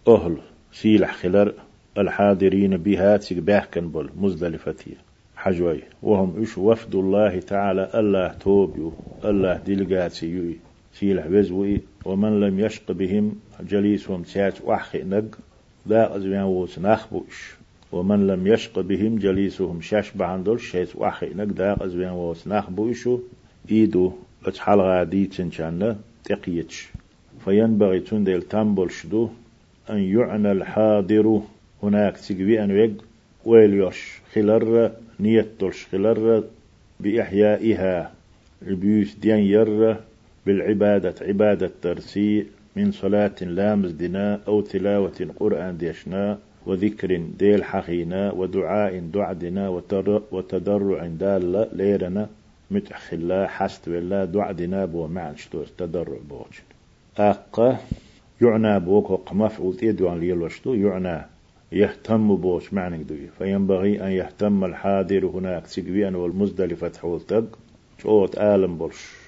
أهل 0.07 0.37
سيلح 0.73 1.15
خلر 1.15 1.53
الحاضرين 1.97 2.77
بها 2.77 3.17
تيك 3.17 3.37
باحكن 3.37 3.89
بول 3.89 4.09
مزدلفتية 4.17 4.95
حجوي 5.35 5.81
وهم 6.03 6.41
إش 6.41 6.57
وفد 6.57 6.95
الله 6.95 7.39
تعالى 7.39 7.91
الله 7.95 8.27
توبيو 8.27 8.93
الله 9.25 9.57
دلقاتي 9.57 10.55
يوي 11.01 11.13
سيلح 11.13 11.27
بزوي 11.27 11.81
ومن 12.05 12.39
لم 12.39 12.59
يشق 12.59 12.91
بهم 12.91 13.35
جليسهم 13.69 14.23
تيات 14.23 14.61
وحخي 14.61 15.03
نق 15.03 15.37
لا 15.85 16.15
أزوان 16.15 16.43
ووس 16.43 16.79
نخبوش 16.79 17.55
ومن 17.91 18.27
لم 18.27 18.47
يشق 18.47 18.79
بهم 18.79 19.17
جليسهم 19.17 19.81
شاش 19.81 20.11
بعندل 20.11 20.59
شيت 20.59 20.95
وحخي 20.95 21.33
نق 21.35 21.43
دا 21.43 21.85
أزوان 21.85 22.11
ووس 22.11 22.47
نخبوشو 22.47 23.19
إيدو 23.71 24.11
أتحال 24.45 24.81
غادي 24.81 25.25
تنشان 25.25 25.97
تقيتش. 26.23 26.87
فينبغي 27.45 27.99
تندل 27.99 28.41
تنبل 28.41 28.91
شدو 28.91 29.29
أن 29.89 29.99
يعنى 29.99 30.51
الحاضر 30.51 31.41
هناك 31.83 32.17
تقوي 32.17 32.63
أن 32.63 32.71
يق 32.71 32.93
ويليوش 33.45 34.21
خلر 34.33 34.91
نيتولش 35.19 35.85
خلر 35.91 36.43
بإحيائها. 36.99 38.11
البيوت 38.67 39.15
ديان 39.21 39.39
ير 39.39 39.97
بالعبادة 40.45 41.15
عبادة 41.21 41.71
ترسي 41.81 42.45
من 42.75 42.91
صلاة 42.91 43.35
لامز 43.41 43.91
دنا 43.91 44.41
أو 44.47 44.61
تلاوة 44.61 45.27
قرآن 45.39 45.77
ديشنا 45.77 46.39
وذكر 46.65 47.21
ديل 47.39 47.63
حخينا 47.63 48.31
ودعاء 48.31 48.99
دعدنا 48.99 49.69
وتضرع 50.31 51.05
دال 51.05 51.67
ليرنا 51.73 52.29
متأخلا 52.71 53.47
حست 53.47 53.87
ولا 53.87 54.25
دعدنا 54.25 54.85
بو 54.85 55.07
معنى 55.07 55.37
شتوس 55.37 55.75
تضرع 55.77 56.17
بوج 56.29 56.53
أقا 57.17 57.77
يعنى 58.41 58.79
بوك 58.79 59.09
وقمفعول 59.09 59.77
تيدوان 59.77 60.19
ليلوشتو 60.19 60.73
يعنى 60.73 61.25
يهتم 61.71 62.35
بوش 62.35 62.73
معنى 62.73 63.03
دوي. 63.03 63.27
فينبغي 63.37 64.01
أن 64.01 64.11
يهتم 64.11 64.65
الحاضر 64.65 65.25
هناك 65.25 65.67
سيقويان 65.67 66.15
والمزدلفة 66.15 66.91
حول 67.01 67.21
تق 67.21 67.59
شوت 67.97 68.37
آلم 68.37 68.77
بولش 68.77 69.24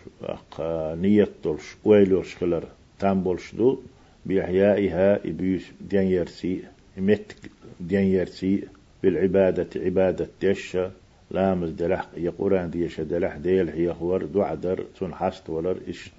دولش 1.43 1.75
ويلوش 1.85 2.35
خلر 2.35 2.63
تام 2.99 3.23
بولش 3.23 3.55
دو 3.55 3.79
بإحيائها 4.25 5.27
إبيوس 5.29 5.63
ديان 5.89 6.07
يرسي 6.07 6.63
مت 6.97 7.35
ديان 7.79 8.03
يرسي 8.03 8.63
بالعبادة 9.03 9.69
عبادة 9.75 10.27
ديشة 10.41 10.91
لامز 11.31 11.69
دلح 11.71 12.07
يقران 12.17 12.69
ديشة 12.69 13.03
دلح 13.03 13.37
ديل 13.37 13.69
هي 13.69 13.93
خور 13.93 14.25
دعدر 14.25 14.85
تنحست 14.99 15.49
ولر 15.49 15.77
إش 15.89 16.11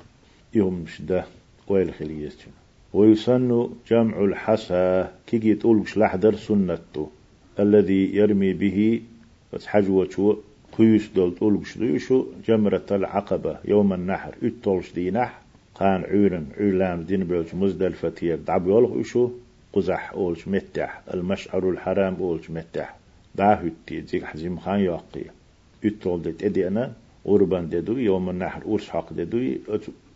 يوم 0.54 0.86
شده 0.86 1.24
ويل 1.68 1.94
خليستين 1.94 2.52
ويسن 2.92 3.70
جمع 3.90 4.24
الحسا 4.24 5.12
كي 5.26 5.54
تقولش 5.54 5.98
لحدر 5.98 6.34
سنته 6.36 7.10
الذي 7.60 8.16
يرمي 8.16 8.52
به 8.52 9.02
حجوة 9.66 10.38
قيوس 10.78 11.08
دول 11.08 11.34
تقولش 11.34 11.78
ديشو 11.78 12.26
جمرة 12.46 12.86
العقبة 12.90 13.58
يوم 13.64 13.92
النحر. 13.92 14.34
اتولش 14.42 14.92
دي 14.92 15.10
نح. 15.10 15.40
قان 15.74 16.04
عيرن 16.04 16.46
عيلام 16.58 17.02
دين 17.02 17.24
بلش 17.24 17.54
مزدلفة 17.54 18.34
دعب 18.46 18.66
يولغ 18.66 19.00
إشو 19.00 19.30
قزح 19.72 20.12
أولش 20.12 20.48
متح. 20.48 21.02
المشعر 21.14 21.70
الحرام 21.70 22.14
أولش 22.14 22.50
متح. 22.50 22.96
داهوتي 23.34 24.00
زيك 24.00 24.24
حزيم 24.24 24.58
خان 24.58 24.80
يوقي. 24.80 25.24
اتول 25.84 26.22
دي 26.22 26.32
تدي 26.32 26.68
أنا. 26.68 26.92
أوربان 27.26 27.68
ددو 27.68 27.96
يوم 27.96 28.30
النحر. 28.30 28.62
أورش 28.62 28.90
حق 28.90 29.12
ددو 29.12 29.54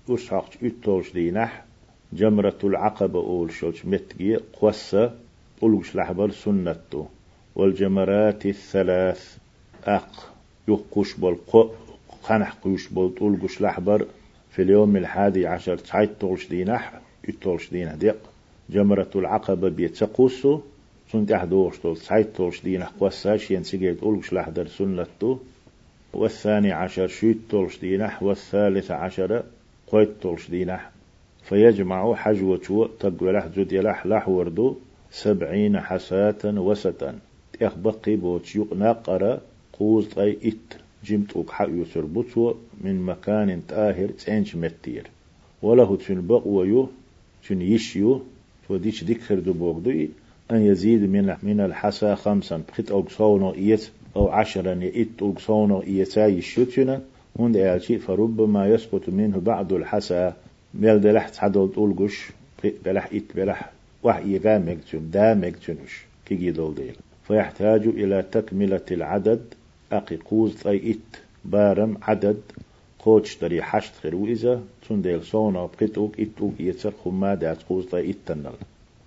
أورش 0.09 0.29
حق 0.31 0.51
اتولش 0.63 1.13
دي 1.13 1.31
نح. 1.31 1.65
جمرة 2.13 2.59
العقبة 2.65 3.19
أول 3.19 3.53
شوش 3.53 3.87
متجي. 3.87 4.37
قوسة. 4.37 5.15
أولوش 5.63 5.97
لحبر 5.97 6.31
سنته 6.31 7.09
والجمرات 7.55 8.47
الثلاث. 8.47 9.37
أق. 9.85 10.32
يقوش 10.69 11.15
بول 11.15 11.37
قنح 12.23 12.53
قوش 12.53 12.89
بول 12.89 13.13
أولوش 13.21 13.61
لحبر 13.61 14.07
في 14.51 14.63
اليوم 14.63 14.97
الحادي 14.97 15.47
عشر 15.47 15.79
تعيد 15.79 16.11
تولش 16.21 16.49
دينح 16.49 17.01
يتولش 17.29 17.71
دينح 17.71 17.95
ديق. 17.95 18.17
جمرة 18.71 19.11
العقبة 19.17 19.69
بيتسقوسو 19.69 20.61
سنت 21.13 21.33
أحدوش 21.33 21.79
تول 21.79 21.97
تعيد 21.97 22.27
تولش 22.27 22.63
دينح 22.63 22.89
قوسة 23.01 23.37
شين 23.37 23.63
سيجيت 23.63 24.03
أولوش 24.03 24.33
لحدر 24.33 24.67
سنته 24.67 25.39
والثاني 26.13 26.73
عشر 26.73 27.07
شيت 27.07 27.39
تولش 27.51 27.79
دينح 27.79 28.23
والثالث 28.23 28.91
عشر 28.91 29.43
قويت 29.87 30.11
تولش 30.21 30.51
دينح 30.51 30.91
فيجمع 31.43 32.15
حجوة 32.15 32.91
تقولح 33.01 33.47
زود 33.47 33.73
يلح 33.73 34.07
لح 34.07 34.29
وردو. 34.29 34.77
سبعين 35.11 35.81
حساة 35.81 36.45
وسطا 36.45 37.19
بوتش 38.07 38.57
يقناقر 38.57 39.41
قوز 39.79 40.07
طي 40.07 40.33
إت 40.45 40.81
جمت 41.05 41.37
أكحا 41.37 41.67
يسر 41.67 42.05
بطو 42.05 42.55
من 42.81 43.03
مكان 43.03 43.63
تآهر 43.69 44.09
تنش 44.09 44.57
متير. 44.57 45.07
وله 45.63 45.97
تن 45.97 46.27
بقويو 46.27 46.89
تن 47.49 47.63
يشيو 47.63 48.23
وديش 48.69 49.05
ذكر 49.05 49.39
دو 49.39 49.53
بوغدو 49.53 49.91
أن 50.51 50.67
يزيد 50.67 51.03
من 51.03 51.37
من 51.43 51.61
الحسا 51.61 52.15
خمسا. 52.15 52.63
بخت 52.69 52.91
أوكسونو 52.91 53.55
إيت 53.55 53.91
أو 54.17 54.29
عشرا 54.29 54.75
يئت 54.75 55.23
أوكسونو 55.23 55.83
إيتا 55.83 56.27
يشيوتنا 56.27 57.01
هند 57.39 57.57
أعشي 57.57 57.99
فربما 57.99 58.69
يسقط 58.69 59.09
منه 59.09 59.39
بعض 59.39 59.73
الحسا. 59.73 60.37
ميل 60.75 61.01
دلح 61.01 61.29
تحدو 61.29 61.67
تقول 61.67 61.95
قش 61.99 62.31
بلح 62.85 63.09
إت 63.13 63.37
بلح 63.37 63.73
وح 64.03 64.17
إيغا 64.17 64.59
مكتون 64.59 65.11
دا 65.11 65.35
مكتونش 65.35 66.05
كي 66.27 66.51
دول 66.51 66.75
ديل. 66.75 66.97
فيحتاج 67.29 67.87
إلى 67.87 68.25
تكملة 68.33 68.87
العدد 68.91 69.55
أقي 69.93 70.17
قوز 70.17 70.55
طي 70.63 70.91
إت 70.91 71.21
بارم 71.45 71.99
عدد 72.03 72.41
قوتش 72.99 73.37
تري 73.37 73.63
حشت 73.63 73.95
خير 74.03 74.17
وإذا 74.17 74.63
تنديل 74.89 75.23
صونا 75.25 75.67
بقيتوك 75.67 76.21
إتوك 76.21 76.61
يتسر 76.61 76.93
خما 77.05 77.35
دات 77.35 77.63
قوز 77.63 77.85
طي 77.87 78.11
إتنل 78.11 78.53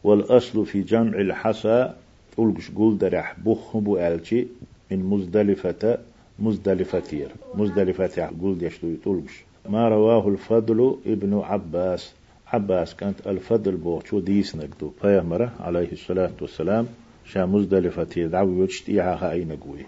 والأصل 0.04 0.66
في 0.66 0.82
جمع 0.82 1.20
الحسا 1.20 1.98
تلقش 2.38 2.72
قول 2.72 2.98
درح 2.98 3.36
بخ 3.40 3.78
بو 3.78 3.98
ألشي 3.98 4.48
من 4.92 5.00
مزدلفة 5.06 5.98
مزدلفتير. 6.40 7.32
مزدلفتير 7.56 8.30
قول 8.42 8.58
ديشتو 8.58 8.96
تلقش 9.06 9.44
ما 9.70 9.90
رواه 9.90 10.28
الفضل 10.28 10.98
ابن 11.06 11.34
عباس. 11.44 12.14
عباس 12.48 12.96
كانت 12.96 13.28
الفضل 13.28 13.76
بو 13.76 14.00
شو 14.06 14.20
ديس 14.20 14.56
نقدو. 14.56 14.92
فيهمرة 15.02 15.52
عليه 15.60 15.92
الصلاة 15.92 16.32
والسلام 16.42 16.88
شا 17.26 17.46
مزدلفة 17.46 18.08
يدعو 18.18 18.48
وجت 18.48 18.90
إيعاها 18.90 19.32
أي 19.32 19.46
نقوي. 19.46 19.86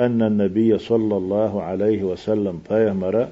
أن 0.00 0.22
النبي 0.22 0.78
صلى 0.78 1.16
الله 1.16 1.62
عليه 1.62 2.02
وسلم 2.02 2.60
فيهمرة 2.68 3.30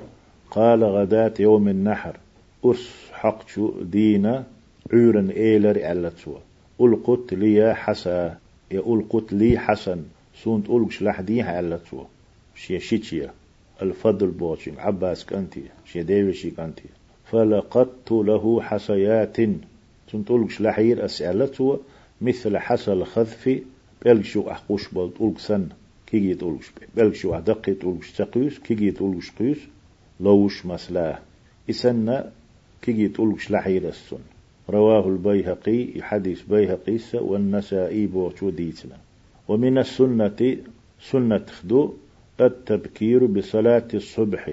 قال 0.50 0.84
غداة 0.84 1.34
يوم 1.40 1.68
النحر 1.68 2.16
أس 2.64 2.88
حق 3.12 3.42
دينا 3.82 4.44
عورا 4.92 5.28
إيلر 5.36 5.92
ألتسوا 5.92 6.38
ألقت 6.80 7.34
لي 7.34 7.74
حسا 7.74 8.38
يا 8.70 8.80
ألقت 8.86 9.32
لي 9.32 9.58
حسن 9.58 10.02
سونت 10.42 10.70
ألقش 10.70 11.02
لحديها 11.02 11.60
ألتسوا 11.60 12.04
شيا 12.54 12.78
شيتشيا 12.78 13.30
الفضل 13.82 14.26
بوشين 14.26 14.78
عباس 14.78 15.24
كنتي 15.24 15.62
شي 15.84 16.50
كنتي 16.50 16.84
فلقدت 17.24 18.12
له 18.12 18.62
حصيات 18.62 19.36
تنطلقش 20.12 20.60
لحير 20.60 21.04
أسألته 21.04 21.80
مثل 22.20 22.58
حصى 22.58 22.92
الخذف 22.92 23.60
بلشو 24.04 24.50
أحقوش 24.50 24.88
بلطلق 24.94 25.38
سن 25.38 25.68
كيجي 26.06 26.34
تولش 26.34 26.70
بلشو 26.96 27.34
أدقي 27.34 27.74
تولش 27.74 28.12
تقيس 28.12 28.58
كيجي 28.58 28.90
تولش 28.90 29.30
قيس 29.30 29.58
لوش 30.20 30.66
مسلاه 30.66 31.18
إسنا 31.70 32.32
كيجي 32.82 33.08
تولش 33.08 33.50
لحير 33.50 33.88
السن. 33.88 34.18
رواه 34.70 35.08
البيهقي 35.08 36.02
حديث 36.02 36.42
بيهقي 36.42 36.98
والنسائي 37.14 38.06
بوشو 38.06 38.50
ديتنا 38.50 38.96
ومن 39.48 39.78
السنة 39.78 40.56
سنة 41.00 41.46
خدو 41.46 41.94
التبكير 42.40 43.26
بصلاة 43.26 43.88
الصبح. 43.94 44.50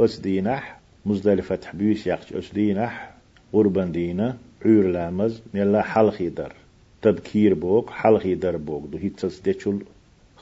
أسدينح 0.00 0.80
مزدلفة 1.06 1.58
حبيس 1.64 2.06
يقش 2.06 2.32
أسدينح 2.32 3.14
قربان 3.52 3.92
دينا 3.92 4.36
عور 4.64 4.86
لامز 4.86 5.42
نلا 5.54 5.82
حلقي 5.82 6.28
در. 6.28 6.52
تبكير 7.02 7.54
بوك 7.54 7.90
حلقي 7.90 8.34
در 8.34 8.56
بوك. 8.56 8.86
دو 8.86 8.98
هيتسس 8.98 9.40
ديشل 9.40 9.78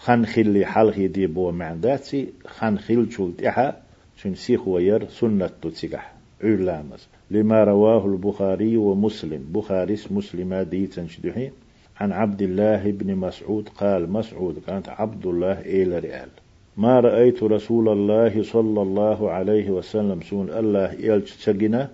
خان 0.04 0.26
خلي 0.26 0.66
حلقي 0.66 1.06
دي 1.08 1.26
بو 1.26 1.50
معداتي 1.50 2.28
خان 2.46 2.78
خل 2.78 3.10
شول 3.10 3.32
تيحا 3.36 3.76
شن 4.16 4.34
سيخ 4.34 4.68
وير 4.68 5.08
سنة 5.08 5.50
تتسيح 5.62 6.14
عور 6.44 6.56
لامز 6.56 7.08
لما 7.30 7.64
رواه 7.64 8.06
البخاري 8.06 8.76
ومسلم. 8.76 9.42
بخاري 9.52 9.96
مسلم 10.10 10.54
دي 10.54 10.86
تنشدحي 10.86 11.50
عن 12.00 12.12
عبد 12.12 12.42
الله 12.42 12.90
بن 12.90 13.14
مسعود 13.14 13.68
قال 13.68 14.12
مسعود 14.12 14.58
كانت 14.66 14.88
عبد 14.88 15.26
الله 15.26 15.60
إلى 15.60 15.98
ريال. 15.98 16.28
ما 16.76 17.00
رأيت 17.00 17.42
رسول 17.42 17.88
الله 17.88 18.42
صلى 18.42 18.82
الله 18.82 19.30
عليه 19.30 19.70
وسلم 19.70 20.20
سون 20.20 20.50
الله 20.50 20.92
إلج 20.92 21.24
تسجنا 21.24 21.88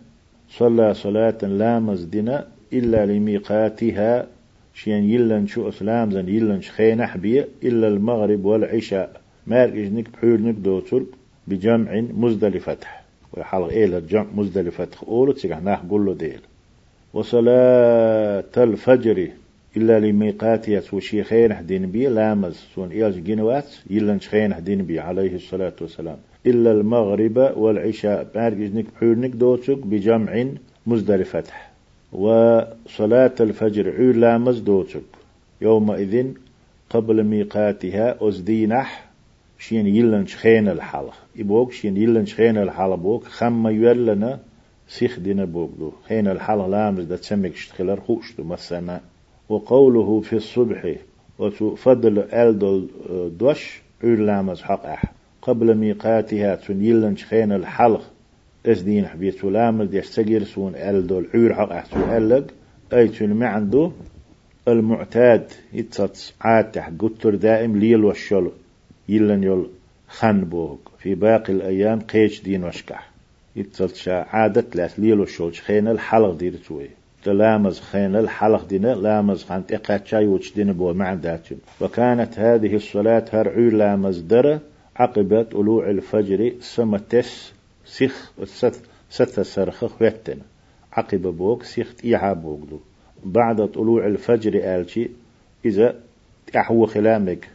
صلى 0.51 0.94
صلاة 0.94 1.38
لا 1.42 1.79
مزدنا 1.79 2.47
إلا 2.73 3.07
لميقاتها 3.07 4.27
شين 4.83 5.11
يلن 5.11 5.47
شو 5.47 5.69
أسلام 5.69 6.11
زن 6.11 6.29
يلن 6.29 6.61
شخين 6.61 7.07
حبي 7.07 7.45
إلا 7.62 7.88
المغرب 7.88 8.45
والعشاء. 8.45 9.21
مارك 9.47 9.73
إجنك 9.73 10.07
بحول 10.11 10.43
نك 10.43 11.03
بجمع 11.49 12.01
مزدلفة. 12.01 12.77
وحلق 13.33 13.69
إيه 13.69 13.85
الجمع 13.85 14.27
مزدلفة 14.35 14.88
أولو 15.09 15.33
تسيقح 15.33 15.62
ناح 15.62 15.83
قولو 15.91 16.12
ديل. 16.12 16.41
وصلاة 17.14 18.55
الفجر 18.57 19.29
إلا 19.77 20.01
لميقاتية 20.01 20.85
وشيخين 20.93 21.55
حدين 21.55 21.91
بي 21.91 22.07
لامز 22.07 22.57
سون 22.75 22.91
إيالج 22.91 23.19
جنوات 23.19 23.71
يلن 23.91 24.21
شخين 24.21 24.55
حدين 24.55 24.83
بي 24.83 25.01
عليه 25.01 25.35
الصلاة 25.35 25.77
والسلام. 25.81 26.17
إلا 26.47 26.73
المغرب 26.73 27.53
والعشاء. 27.57 28.27
مارك 28.35 28.57
إجنك 28.57 28.85
بحول 28.95 29.21
نك 29.21 29.31
دوتسك 29.31 29.87
بجمع 29.87 30.47
مزدلفة. 30.87 31.45
وصلاة 32.12 33.35
الفجر 33.40 33.94
علا 33.99 34.38
مزدوتك. 34.38 35.03
يومئذ 35.61 36.27
قبل 36.90 37.25
ميقاتها 37.25 38.29
أزدينح 38.29 39.09
شين 39.59 39.87
يلن 39.87 40.27
شخين 40.27 40.68
الحلق. 40.68 41.14
إبوك 41.38 41.73
شين 41.73 41.97
يلن 41.97 42.27
شخين 42.27 42.59
الحلق 42.59 42.94
بوك 42.94 43.25
خم 43.25 43.68
يولنا 43.68 44.38
سيخ 44.88 45.18
دينا 45.18 45.44
بوك 45.44 45.71
دو. 45.79 45.92
خين 46.09 46.29
الحلق 46.29 46.66
لامز 46.66 47.05
دا 47.05 47.16
تسمك 47.16 47.57
شتخلر 47.57 48.01
خوش 48.01 48.37
دو 48.38 48.44
مسنا 48.44 49.01
وقوله 49.49 50.21
في 50.21 50.37
الصبح 50.37 50.94
وتفضل 51.38 52.18
ألدل 52.18 52.88
دوش 53.38 53.83
عير 54.05 54.18
لامز 54.18 54.62
حق 54.62 54.87
أح. 54.87 55.05
قبل 55.42 55.75
ميقاتها 55.75 56.55
تن 56.55 56.85
يلن 56.85 57.16
شخين 57.16 57.53
الحلق. 57.53 58.11
اس 58.66 58.81
دين 58.81 59.07
حبيت 59.07 59.40
سلام 59.40 59.83
دي 59.83 59.99
استجر 59.99 60.44
سون 60.44 60.75
أل 60.75 61.07
دول 61.07 61.29
عور 61.35 61.55
حق 61.55 61.73
أحسو 61.73 62.16
ألق. 62.16 62.47
أي 62.92 63.09
تون 63.09 63.35
ما 63.35 63.47
عنده 63.47 63.90
المعتاد 64.68 65.53
يتصط 65.73 66.35
عاتح 66.40 66.90
قطر 66.99 67.35
دائم 67.35 67.77
ليل 67.77 68.05
والشل. 68.05 68.51
يلن 69.09 69.42
يل 69.42 69.66
خن 70.09 70.40
بوغ 70.44 70.77
في 70.99 71.14
باقي 71.14 71.53
الأيام 71.53 72.01
قيش 72.01 72.42
دين 72.42 72.64
وشكح. 72.64 73.11
يتصط 73.57 73.94
شا 73.94 74.12
عادة 74.12 74.64
لأس 74.75 75.01
ليل 75.01 75.21
والشل. 75.21 75.53
خين 75.53 75.88
الحلق 75.88 76.35
دير 76.35 76.55
توي 76.68 76.88
تلامز 77.25 77.81
خين 77.81 78.16
الحلق 78.16 78.68
دينا 78.68 78.94
لامز 78.94 79.44
خان 79.44 79.66
تقات 79.66 80.07
شاي 80.07 80.27
وش 80.27 80.55
دين 80.55 80.73
بو 80.73 80.92
مع 80.92 81.14
داتم 81.14 81.57
وكانت 81.81 82.38
هذه 82.38 82.75
الصلاة 82.77 83.25
هرعو 83.33 83.68
لامز 83.68 84.18
درة 84.18 84.61
عقبة 84.97 85.42
طلوع 85.42 85.90
الفجر 85.90 86.53
سمتس 86.61 87.53
سيخ 87.88 88.33
ست 88.44 88.83
ست 89.11 89.40
سرخ 89.40 89.85
خوتن 89.85 90.38
عقب 90.92 91.22
بوك 91.22 91.62
سيخ 91.62 91.94
تيعا 91.94 92.33
بوكدو 92.33 92.79
بعد 93.24 93.66
طلوع 93.66 94.07
الفجر 94.07 94.55
آلشي 94.55 95.09
إذا 95.64 96.01
أحو 96.57 96.87
خلامك. 96.87 97.48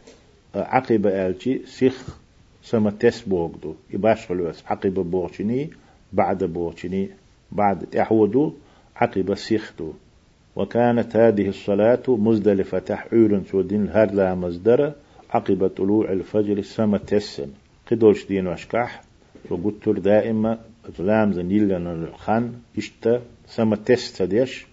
عقب 0.54 1.06
آلشي 1.06 1.66
سيخ 1.66 2.18
سما 2.62 2.90
تس 2.90 3.20
بوكدو 3.20 3.74
يباش 3.90 4.26
خلوس 4.26 4.64
عقب 4.66 4.94
بوكشني 4.94 5.70
بعد 6.12 6.44
بوكشني 6.44 7.10
بعد 7.52 7.96
أحودو 7.96 8.52
عقب 8.96 9.34
سيختو 9.34 9.92
وكانت 10.56 11.16
هذه 11.16 11.48
الصلاة 11.48 12.02
مزدلفة 12.08 12.78
تحعير 12.78 13.42
سودين 13.50 13.84
لا 13.86 14.34
مزدر 14.34 14.92
عقب 15.30 15.66
طلوع 15.66 16.12
الفجر 16.12 16.62
سما 16.62 16.98
تسن 16.98 17.48
قدوش 17.90 18.26
دين 18.26 18.46
وشكح 18.46 19.02
وقلت 19.50 19.88
دائما 19.88 20.58
زلام 20.98 21.32
زنيل 21.32 21.72
الخان 21.72 22.52
إشتا 22.78 23.22
سما 23.46 23.76
تست 23.76 24.22
ديش 24.22 24.66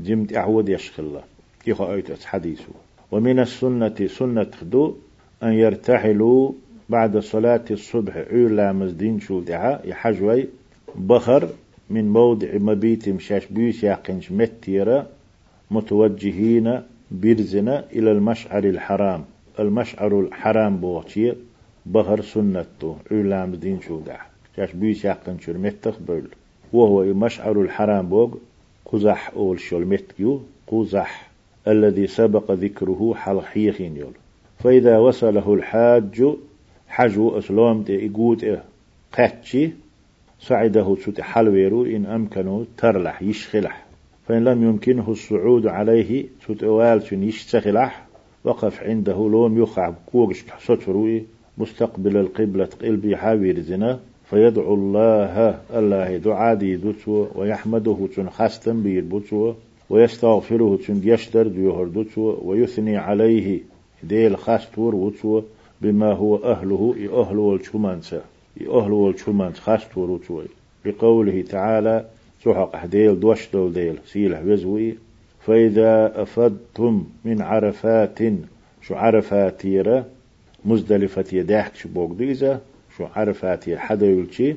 جمت 0.00 0.36
أعود 0.36 0.68
يشخلا 0.68 1.22
كيخو 1.64 1.92
أيت 1.92 2.24
حديثه؟ 2.24 2.72
ومن 3.12 3.38
السنة 3.38 4.06
سنة 4.06 4.46
خدو 4.60 4.94
أن 5.42 5.52
يرتحلوا 5.52 6.52
بعد 6.88 7.18
صلاة 7.18 7.64
الصبح 7.70 8.16
عيلا 8.16 8.72
مزدين 8.72 9.20
شو 9.20 9.40
دعاء 9.40 9.88
يحجوي 9.88 10.48
بخر 10.96 11.48
من 11.90 12.08
موضع 12.08 12.48
مبيت 12.54 13.08
مشاش 13.08 13.46
بيس 13.46 13.84
يقنش 13.84 14.32
متيرة 14.32 15.06
متوجهين 15.70 16.82
برزنا 17.10 17.84
إلى 17.92 18.12
المشعر 18.12 18.64
الحرام. 18.64 19.24
المشعر 19.58 20.20
الحرام 20.20 20.76
بوغتي 20.76 21.34
بهر 21.86 22.20
سنته 22.22 22.96
علام 23.10 23.54
دين 23.54 23.80
شو 23.80 24.00
دع 24.00 24.20
جاش 24.58 24.72
بيس 24.72 25.04
يقن 25.04 25.38
شو 25.38 25.52
متخ 25.52 25.98
بول. 25.98 26.28
وهو 26.72 27.04
مشعر 27.04 27.60
الحرام 27.60 28.08
بوغ 28.08 28.34
قزح 28.86 29.30
أول 29.36 29.60
شو 29.60 29.78
المتكيو 29.78 30.42
قزح. 30.66 31.32
الذي 31.68 32.06
سبق 32.06 32.50
ذكره 32.52 33.14
حلحيخين 33.16 33.96
يول 33.96 34.12
فإذا 34.58 34.98
وصله 34.98 35.54
الحاج 35.54 36.24
حجو 36.88 37.38
أسلام 37.38 37.82
دي 37.82 38.00
إيقود 38.00 38.44
إيه 38.44 38.64
قاتشي 39.18 39.70
صعده 40.40 40.96
سوت 41.04 41.20
حلويرو 41.20 41.84
إن 41.84 42.06
أمكنه 42.06 42.66
ترلح 42.78 43.22
يشخلح 43.22 43.86
فإن 44.26 44.44
لم 44.44 44.62
يمكنه 44.68 45.10
الصعود 45.10 45.66
عليه 45.66 46.26
سوت 46.46 46.64
أوال 46.64 47.02
يشتخلح 47.12 48.06
وقف 48.44 48.82
عنده 48.82 49.28
لوم 49.32 49.62
يخع 49.62 49.92
كوغش 50.12 50.44
ستروي 50.58 51.24
مستقبل 51.58 52.16
القبلة 52.16 52.68
قلبي 52.82 53.16
حاوير 53.16 53.60
زنا 53.60 53.98
فيدعو 54.30 54.74
الله 54.74 55.60
الله 55.74 56.16
دعاء 56.16 56.54
دي 56.54 56.76
دوتو 56.76 57.26
ويحمده 57.34 58.08
تن 58.16 58.28
خاستن 58.28 58.82
بير 58.82 59.04
بوتو 59.04 59.54
ويستغفره 59.90 60.78
تن 60.86 61.00
يشتر 61.04 61.46
ديوهر 61.48 61.84
دوتو 61.84 62.36
ويثني 62.42 62.96
عليه 62.96 63.60
ديل 64.02 64.36
خاستور 64.36 64.94
وتو 64.94 65.42
بما 65.80 66.12
هو 66.12 66.36
أهله 66.36 66.94
أهل 67.12 67.38
والشمانسة 67.38 68.20
أهل 68.60 68.92
والشمانس 68.92 69.58
خاستور 69.58 70.10
وتو 70.10 70.42
بقوله 70.84 71.42
تعالى 71.42 72.04
سحق 72.44 72.74
أحديل 72.74 73.20
دوش 73.20 73.48
دول 73.52 73.72
ديل 73.72 73.98
سيلح 74.06 74.40
وزوي 74.46 74.94
فإذا 75.46 76.22
أفدتم 76.22 77.04
من 77.24 77.42
عرفات 77.42 78.18
شو 78.82 78.94
عرفاتيرة 78.94 80.06
مزدلفة 80.64 81.24
يداحك 81.32 81.74
شو 81.76 81.88
بوك 81.88 82.12
ديزا 82.18 82.60
شو 82.96 83.04
عرفات 83.16 83.70
حدا 83.70 84.06
يلشي 84.06 84.54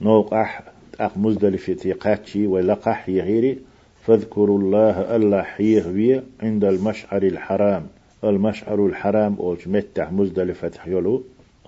نوقح 0.00 0.62
أخ 1.00 1.18
مزدلفة 1.18 1.76
يقاتشي 1.84 2.46
ولقح 2.46 3.08
يغيري 3.08 3.58
فاذكروا 4.06 4.58
الله 4.58 5.16
الله 5.16 5.42
حيه 5.42 6.22
عند 6.42 6.64
المشعر 6.64 7.22
الحرام. 7.22 7.86
المشعر 8.24 8.86
الحرام 8.86 9.36
أولش 9.40 9.68
متح 9.68 10.12
مزدلفة 10.12 10.70
يلو 10.86 11.22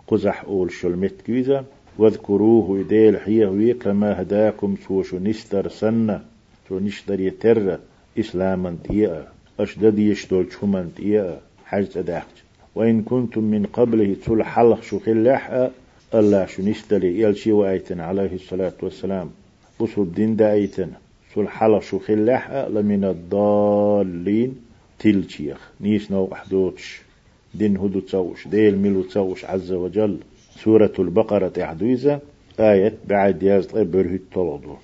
قزح 0.09 0.45
أول 0.45 0.73
شل 0.73 0.97
متكيزا 0.97 1.65
واذكروه 1.99 2.81
يديل 2.81 3.19
حيه 3.21 3.73
كما 3.73 4.23
هداكم 4.23 4.77
سوشو 4.89 5.19
نستر 5.19 5.69
سنة 5.69 6.25
سو 6.69 6.79
نشتر 6.79 7.21
يتر 7.21 7.79
إسلاما 8.19 8.77
تيئا 8.85 9.27
أشدد 9.61 9.99
يشتول 9.99 10.47
شمان 10.61 10.91
تيئا 10.97 11.41
حاجة 11.65 11.89
أداحج 11.97 12.44
وإن 12.75 13.03
كنتم 13.03 13.45
من 13.45 13.67
قبله 13.67 14.17
تل 14.27 14.43
حلق 14.43 14.83
شو 14.83 14.99
خلاح 14.99 15.71
الله 16.15 16.47
شو 16.47 16.63
نستلي 16.63 17.21
يلشي 17.21 17.53
وآيتن. 17.53 18.01
عليه 18.01 18.35
الصلاة 18.35 18.73
والسلام. 18.83 19.31
وصل 19.79 20.03
الدين 20.03 20.37
دايتن 20.37 20.91
تل 21.35 21.49
حلق 21.49 21.83
شو 21.83 21.99
خلاح 21.99 22.51
لمن 22.51 23.05
الضالين. 23.05 24.57
تلشيخ 24.99 25.71
نيس 25.81 26.11
نو 26.11 26.29
أحدوتش 26.33 27.03
دين 27.55 27.77
هدو 27.77 28.01
تسوش. 28.01 28.49
ديل 28.49 28.79
ملو 28.79 29.03
تسوش 29.03 29.45
عز 29.45 29.73
وجل. 29.73 30.19
سورة 30.57 30.93
البقرة 30.99 31.49
تحدويزة 31.49 32.21
آية 32.61 32.95
بعد 33.09 33.43
ياز 33.43 33.67
طيب 33.67 33.97
الطلدو 33.97 34.75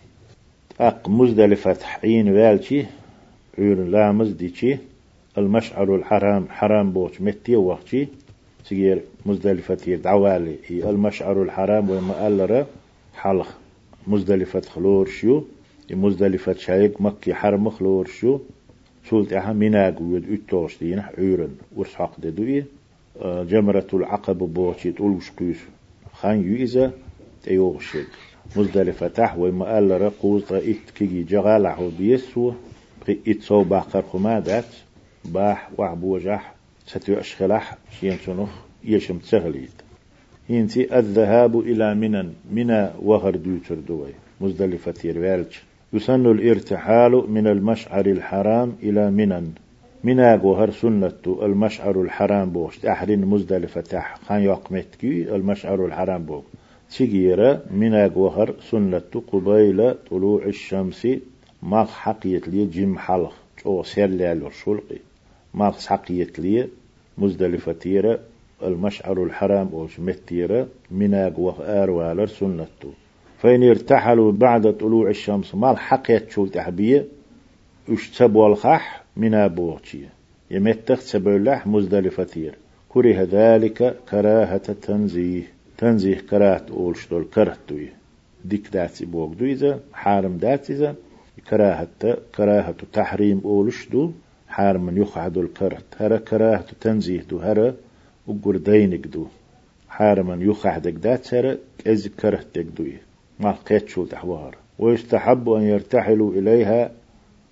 أق 0.80 1.08
مزدلفة 1.08 1.78
حين 1.82 2.32
والشي. 2.36 2.84
عير 3.58 3.84
لامز 3.84 4.30
ديشي 4.30 4.76
المشعر 5.38 5.94
الحرام 5.96 6.48
حرام 6.48 6.92
بوش 6.92 7.20
متي 7.20 7.56
وقتي 7.56 8.08
سيجير 8.64 9.02
مزدلفة 9.26 9.94
دعوالي 9.94 10.56
المشعر 10.70 11.42
الحرام 11.42 11.90
وما 11.90 12.26
ألرا. 12.26 12.66
حلق 13.14 13.46
مزدلفة 14.06 14.60
خلور 14.60 15.06
شو 15.06 15.42
مزدلفة 15.90 16.52
شايق 16.52 17.00
مكي 17.00 17.34
حرم 17.34 17.70
خلور 17.70 18.06
شو 18.06 18.38
سولت 19.10 19.32
أها 19.32 19.52
مناق 19.52 20.02
ويد 20.02 20.32
إتوش 20.32 20.78
دين 20.78 20.98
عيرن 20.98 21.50
ورسحق 21.76 22.12
آه، 23.22 23.44
جمرة 23.44 23.86
العقب 23.94 24.38
بوشي 24.38 24.92
تقولوش 24.92 25.30
قيس 25.30 25.58
خان 26.12 26.42
يؤذى 26.42 26.90
تيوغشد 27.42 28.06
مزدلفة 28.56 29.08
تح 29.08 29.38
وما 29.38 29.78
ألرا. 29.78 30.10
قوز 30.22 30.52
ات 30.52 30.90
كي 30.94 31.22
جغال 31.22 31.66
عهو 31.66 31.88
بيسو 31.98 32.52
ات 33.08 33.42
صوبا 33.42 33.80
باح 35.24 35.70
وعبوجح 35.78 36.54
ستو 36.86 37.14
أشخلح 37.14 37.78
شين 38.00 38.16
سنخ 38.26 38.50
يشم 38.84 39.18
تسغليد 39.18 39.70
هينتي 40.48 40.98
الذهاب 40.98 41.60
إلى 41.60 41.94
منن 41.94 42.32
منا 42.52 42.94
وهر 43.02 43.36
دوتر 43.36 43.74
دوي 43.74 44.12
مزدلفة 44.40 44.94
يروالج. 45.04 45.52
يسن 45.92 46.26
الارتحال 46.26 47.12
من 47.30 47.46
المشعر 47.46 48.06
الحرام 48.06 48.72
إلى 48.82 49.10
منا 50.04 50.40
وهر 50.42 50.70
سنة 50.70 51.12
المشعر 51.26 52.02
الحرام 52.02 52.50
بوش. 52.50 52.84
أحرين 52.84 53.24
مزدلفة 53.24 53.80
تح. 53.80 54.18
خان 54.26 54.40
يقمتكي 54.42 55.34
المشعر 55.34 55.86
الحرام 55.86 56.24
بوش 56.24 56.44
تجيرة 56.98 57.62
من 57.70 58.10
وهر 58.14 58.54
سنة 58.70 59.22
قبيل 59.32 59.94
طلوع 60.10 60.44
الشمس. 60.44 61.08
ما 61.62 61.84
حقيت 61.84 62.48
لي 62.48 62.66
جيم 62.66 62.98
حلق. 62.98 63.34
أو 63.66 63.82
سير 63.82 64.08
لي 64.08 64.50
شلقي 64.64 65.09
ما 65.54 65.72
حقيت 65.86 66.38
لي 66.38 66.68
مزدلفة 67.18 67.72
تيرة 67.72 68.20
المشعر 68.62 69.24
الحرام 69.24 69.68
أو 69.72 69.88
شمتيرة 69.88 70.68
من 70.90 71.32
وهر 71.36 71.90
وآلر 71.90 72.26
سنة 72.26 72.66
فإن 73.38 73.62
ارتحلوا 73.62 74.32
بعد 74.32 74.76
طلوع 74.76 75.10
الشمس 75.10 75.54
ما 75.54 75.76
حقيت 75.76 76.30
شو 76.30 76.46
تحبية 76.46 77.06
اش 77.88 78.10
تبو 78.10 78.46
الخح 78.46 79.04
من 79.16 79.48
بوغتي 79.48 80.08
يمتخ 80.50 81.12
تبولح 81.12 81.66
مزدلفة 81.66 82.24
تير 82.24 82.54
كره 82.88 83.28
ذلك 83.32 83.96
كراهة 84.10 84.72
تنزيه. 84.72 85.42
تنزيه 85.78 86.18
كرات 86.30 86.70
أولش 86.70 87.08
دول 87.08 87.24
كرهتوي 87.34 87.88
ديك 88.44 88.68
داتي 88.72 89.04
بوك 89.04 89.34
دويزا 89.34 89.80
حارم 89.92 90.36
داتيزا 90.36 90.94
كراهة 91.50 91.88
كراهة 92.34 92.74
تحريم 92.92 93.40
أولش 93.44 93.88
دو 94.50 94.54
حارم 94.56 94.96
يقعد 94.96 95.38
الكرت 95.38 96.02
هرا 96.02 96.62
تنزيه 96.80 97.22
دو 97.30 97.38
هرا 97.38 97.74
وقر 98.26 98.56
دينك 98.56 99.06
دو 99.06 99.26
حارم 99.88 100.42
يقعدك 100.42 100.92
دات 100.92 101.34
هرا 101.34 101.56
كز 101.78 102.08
كرهتك 102.08 102.66
دوي. 102.76 102.96
ما 103.40 103.52
قيتشو 103.52 104.04
تحوار. 104.04 104.56
ويستحب 104.78 105.48
أن 105.48 105.62
يرتحلوا 105.62 106.32
إليها؟ 106.32 106.90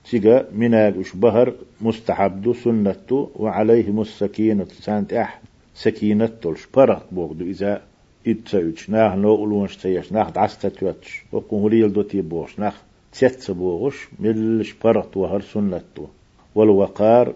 تيجا 0.04 0.48
مناج 0.52 0.94
بهر 1.14 1.54
مستحب 1.80 2.42
دو 2.42 2.52
سنة 2.54 3.28
وعليهم 3.36 4.00
السكينة 4.00 4.66
سانت 4.80 5.12
أح. 5.12 5.40
سكينة 5.74 6.26
تلش 6.42 6.66
برق 6.74 7.06
بوغدو 7.12 7.44
إذا 7.44 7.82
إتساوش 8.26 8.90
ناخ 8.90 9.14
نو 9.14 9.34
أولونش 9.34 9.76
تيش 9.76 10.12
ناخ 10.12 10.30
دعستا 10.30 10.68
تواتش 10.68 11.22
وقنهريل 11.32 11.92
دو 11.92 12.02
تيبوش 12.02 12.58
ناخ 12.58 12.76
تيتس 13.12 13.50
بوغش 13.50 14.08
ملش 14.20 14.72
برط 14.82 15.16
وهر 15.16 15.40
سنتو 15.40 16.06
والوقار 16.54 17.34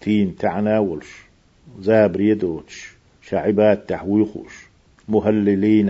تين 0.00 0.36
تعناولش 0.36 1.22
زابر 1.80 2.20
يدوش 2.20 2.92
شعبات 3.22 3.88
تحويخوش 3.88 4.66
مهللين 5.08 5.86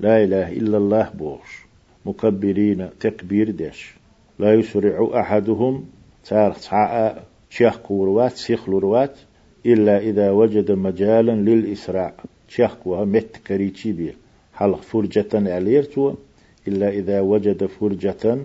لا 0.00 0.24
إله 0.24 0.52
إلا 0.52 0.76
الله 0.76 1.10
بوش 1.14 1.62
مكبرين 2.06 2.88
تكبير 3.00 3.50
دش 3.50 3.94
لا 4.38 4.54
يسرع 4.54 5.20
أحدهم 5.20 5.84
تارخ 6.24 6.68
تعاء 6.70 7.24
شيخ 7.50 7.76
كوروات 7.76 8.32
سيخ 8.32 8.68
لوروات 8.68 9.18
إلا 9.66 9.98
إذا 9.98 10.30
وجد 10.30 10.72
مجالا 10.72 11.32
للإسراع 11.32 12.14
شخ 12.48 12.86
وها 12.86 13.04
مت 13.04 13.36
كريتشي 13.46 13.92
بي 13.92 14.14
حلق 14.54 14.80
فرجة 14.82 15.28
عليرتو 15.34 16.14
إلا 16.68 16.88
إذا 16.88 17.20
وجد 17.20 17.66
فرجة 17.66 18.38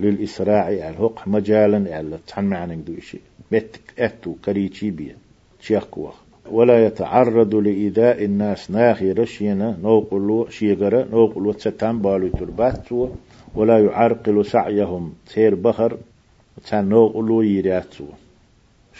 للإسراع 0.00 0.64
على 0.64 0.96
هق 1.00 1.28
مجالا 1.28 1.96
على 1.96 2.18
تحن 2.26 2.44
معنى 2.44 2.76
دوشي 2.76 3.18
مت 3.52 3.80
أتو 3.98 4.34
كريتشي 4.44 4.90
بي 4.90 5.14
شخ 5.60 5.98
ولا 6.50 6.86
يتعرض 6.86 7.54
لإيذاء 7.54 8.24
الناس 8.24 8.70
ناخي 8.70 9.12
رشينا 9.12 9.78
نوقلو 9.82 10.48
شيغرا 10.48 11.04
نوقلو 11.04 11.52
تستان 11.52 11.98
بالو 11.98 12.28
ترباتو 12.28 13.08
ولا 13.54 13.78
يعرقل 13.84 14.46
سعيهم 14.46 15.14
تير 15.34 15.54
بخر 15.54 15.96
تان 16.66 16.88
نوقلو 16.88 17.42
يرياتو. 17.42 18.04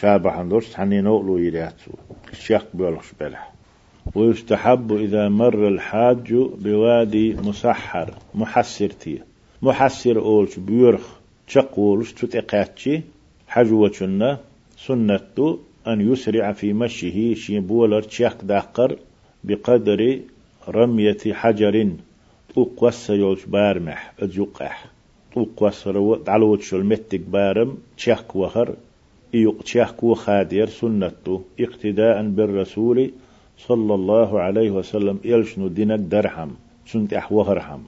شابه 0.00 0.42
دوش 0.42 0.68
تحني 0.68 1.00
نوقلو 1.00 1.38
يرياتو. 1.38 1.92
الشيخ 2.32 2.64
بيولخش 2.74 3.12
بلح 3.20 3.52
ويستحب 4.14 4.92
إذا 4.92 5.28
مر 5.28 5.68
الحاج 5.68 6.34
بوادي 6.34 7.34
مسحر 7.34 8.14
محسر 8.34 8.88
تي 8.88 9.18
محسر 9.62 10.18
أولش 10.18 10.58
بيرخ 10.58 11.18
تشقولش 11.48 12.12
تتقاتشي 12.12 13.00
حجوة 13.48 13.90
سنة 14.76 15.18
أن 15.86 16.12
يسرع 16.12 16.52
في 16.52 16.72
مشيه 16.72 17.34
شيبولر 17.34 18.02
تشاق 18.02 18.44
داقر 18.44 18.98
بقدر 19.44 20.20
رمية 20.68 21.18
حجر 21.32 21.92
طوق 22.54 22.92
يولش 23.10 23.44
بارمح 23.44 24.12
أجوقح. 24.20 24.86
طوق 25.34 25.62
وسر 25.62 26.16
دعلوت 26.26 26.62
شل 26.62 26.84
متك 26.84 27.20
بارم 27.20 27.78
تشاق 27.96 28.36
وخر 28.36 28.74
إيق 29.34 29.62
وخادير 30.04 30.68
سنة 30.68 31.42
اقتداء 31.60 32.28
بالرسول 32.28 33.10
صلى 33.58 33.94
الله 33.94 34.40
عليه 34.40 34.70
وسلم 34.70 35.18
يلشنو 35.24 35.68
دينك 35.68 35.98
درهم 35.98 36.50
سنت 36.86 37.12
أحوهرهم 37.12 37.84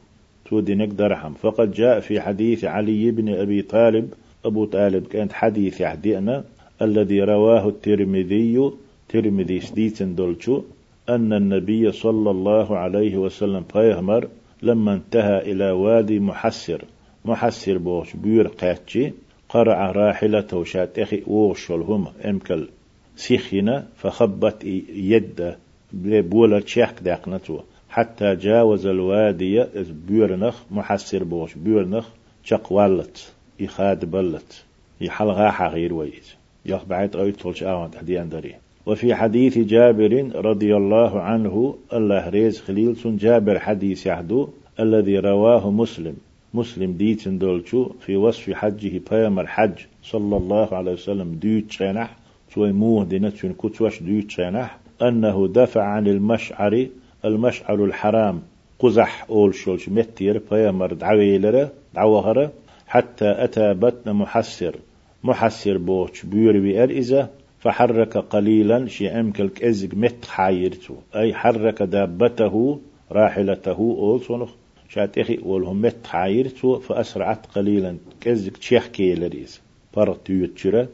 تو 0.51 0.61
دينك 0.61 0.89
درهم. 0.89 1.35
فقد 1.35 1.73
جاء 1.73 2.01
في 2.01 2.21
حديث 2.21 2.65
علي 2.65 3.11
بن 3.11 3.35
أبي 3.35 3.63
طالب. 3.63 4.15
أبو 4.45 4.65
طالب 4.65 5.07
كانت 5.07 5.33
حديث 5.33 5.81
يحدينا 5.81 6.45
الذي 6.83 7.21
رواه 7.21 7.69
الترمذي 7.69 8.71
ترمذي 9.09 9.61
سديتن 9.61 10.15
دولشو 10.15 10.63
أن 11.09 11.33
النبي 11.33 11.93
صلى 11.93 12.31
الله 12.31 12.77
عليه 12.77 13.17
وسلم 13.17 13.63
فيهمر 13.73 14.29
لما 14.63 14.95
انتهى 14.95 15.53
إلى 15.53 15.71
وادي 15.71 16.21
محسر. 16.21 16.85
محسر 17.25 17.79
بوش 17.79 18.17
بير 18.17 18.47
قاتشي 18.47 19.13
قرع 19.49 19.91
راحلته 19.91 20.65
شات 20.65 20.99
أخي 20.99 21.23
ووشلهم 21.27 22.07
أمكل 22.25 22.69
سيخينا 23.17 23.87
فخبت 23.97 24.65
يد 24.95 25.55
بولا 25.93 26.61
تشيخ 26.61 27.03
داقنتو 27.03 27.61
حتى 27.91 28.37
جاوز 28.37 28.87
الوادي 28.87 29.65
بيرنخ 30.09 30.63
محسر 30.71 31.25
بوش 31.25 31.55
بيرنخ 31.55 32.09
شق 32.45 32.73
والت 32.73 33.33
يخاد 33.61 34.11
بلت 34.11 34.65
يحلغا 35.01 35.51
حغير 35.51 35.95
ويز. 35.95 36.35
يخ 36.67 36.85
بعد 36.85 37.17
أوي 37.17 37.33
تولش 37.33 37.63
آوان 37.63 37.91
تحدي 37.91 38.23
أندري 38.23 38.55
وفي 38.87 39.15
حديث 39.15 39.59
جابر 39.59 40.31
رضي 40.35 40.77
الله 40.77 41.21
عنه 41.21 41.75
الله 41.93 42.29
ريز 42.29 42.61
خليل 42.61 42.97
جابر 43.05 43.59
حديث 43.59 44.07
يحدو 44.07 44.49
الذي 44.81 45.19
رواه 45.19 45.71
مسلم. 45.71 46.17
مسلم 46.55 46.93
ديتن 46.93 47.39
دولشو 47.39 47.89
في 48.01 48.17
وصف 48.17 48.51
حجه 48.51 49.01
بيامر 49.11 49.43
الحج 49.43 49.79
صلى 50.03 50.37
الله 50.37 50.75
عليه 50.75 50.93
وسلم 50.93 51.35
ديت 51.35 51.71
شينح 51.71 52.17
توي 52.55 52.73
موه 52.73 53.05
دينتشن 53.05 53.53
كتوش 53.53 54.03
ديوتشانح 54.03 54.79
أنه 55.03 55.49
دفع 55.49 55.83
عن 55.83 56.07
المشعر 56.07 56.87
المشعر 57.25 57.85
الحرام 57.85 58.43
قزح 58.79 59.27
أول 59.31 59.55
شولش 59.55 59.89
متير 59.89 60.43
بيامر 60.51 60.93
دعويلرة 60.93 61.73
دعوهرة 61.95 62.53
حتى 62.87 63.45
أتى 63.45 63.75
بطن 63.75 64.13
محسر. 64.13 64.77
محسر 65.25 65.79
بوش 65.79 66.27
بيور 66.27 66.59
بأرئزة 66.59 67.29
فحرك 67.59 68.17
قليلا 68.17 68.87
شي 68.87 69.09
أمكل 69.09 69.49
كأزق 69.49 69.95
مت 69.95 70.25
حايرتو. 70.25 70.95
أي 71.17 71.35
حرك 71.35 71.83
دابته 71.83 72.81
راحلته 73.13 73.79
أول 73.79 74.21
صنخ. 74.21 74.51
شاتيخي 74.89 75.39
ولهم 75.43 75.83
مت 75.83 76.07
حايرتو 76.07 76.79
فأسرعت 76.79 77.47
قليلا 77.47 77.97
كأزق 78.21 78.53
تشيخ 78.53 78.87
كيلريز 78.87 79.61
برت 79.97 80.31
يوتشرة. 80.31 80.89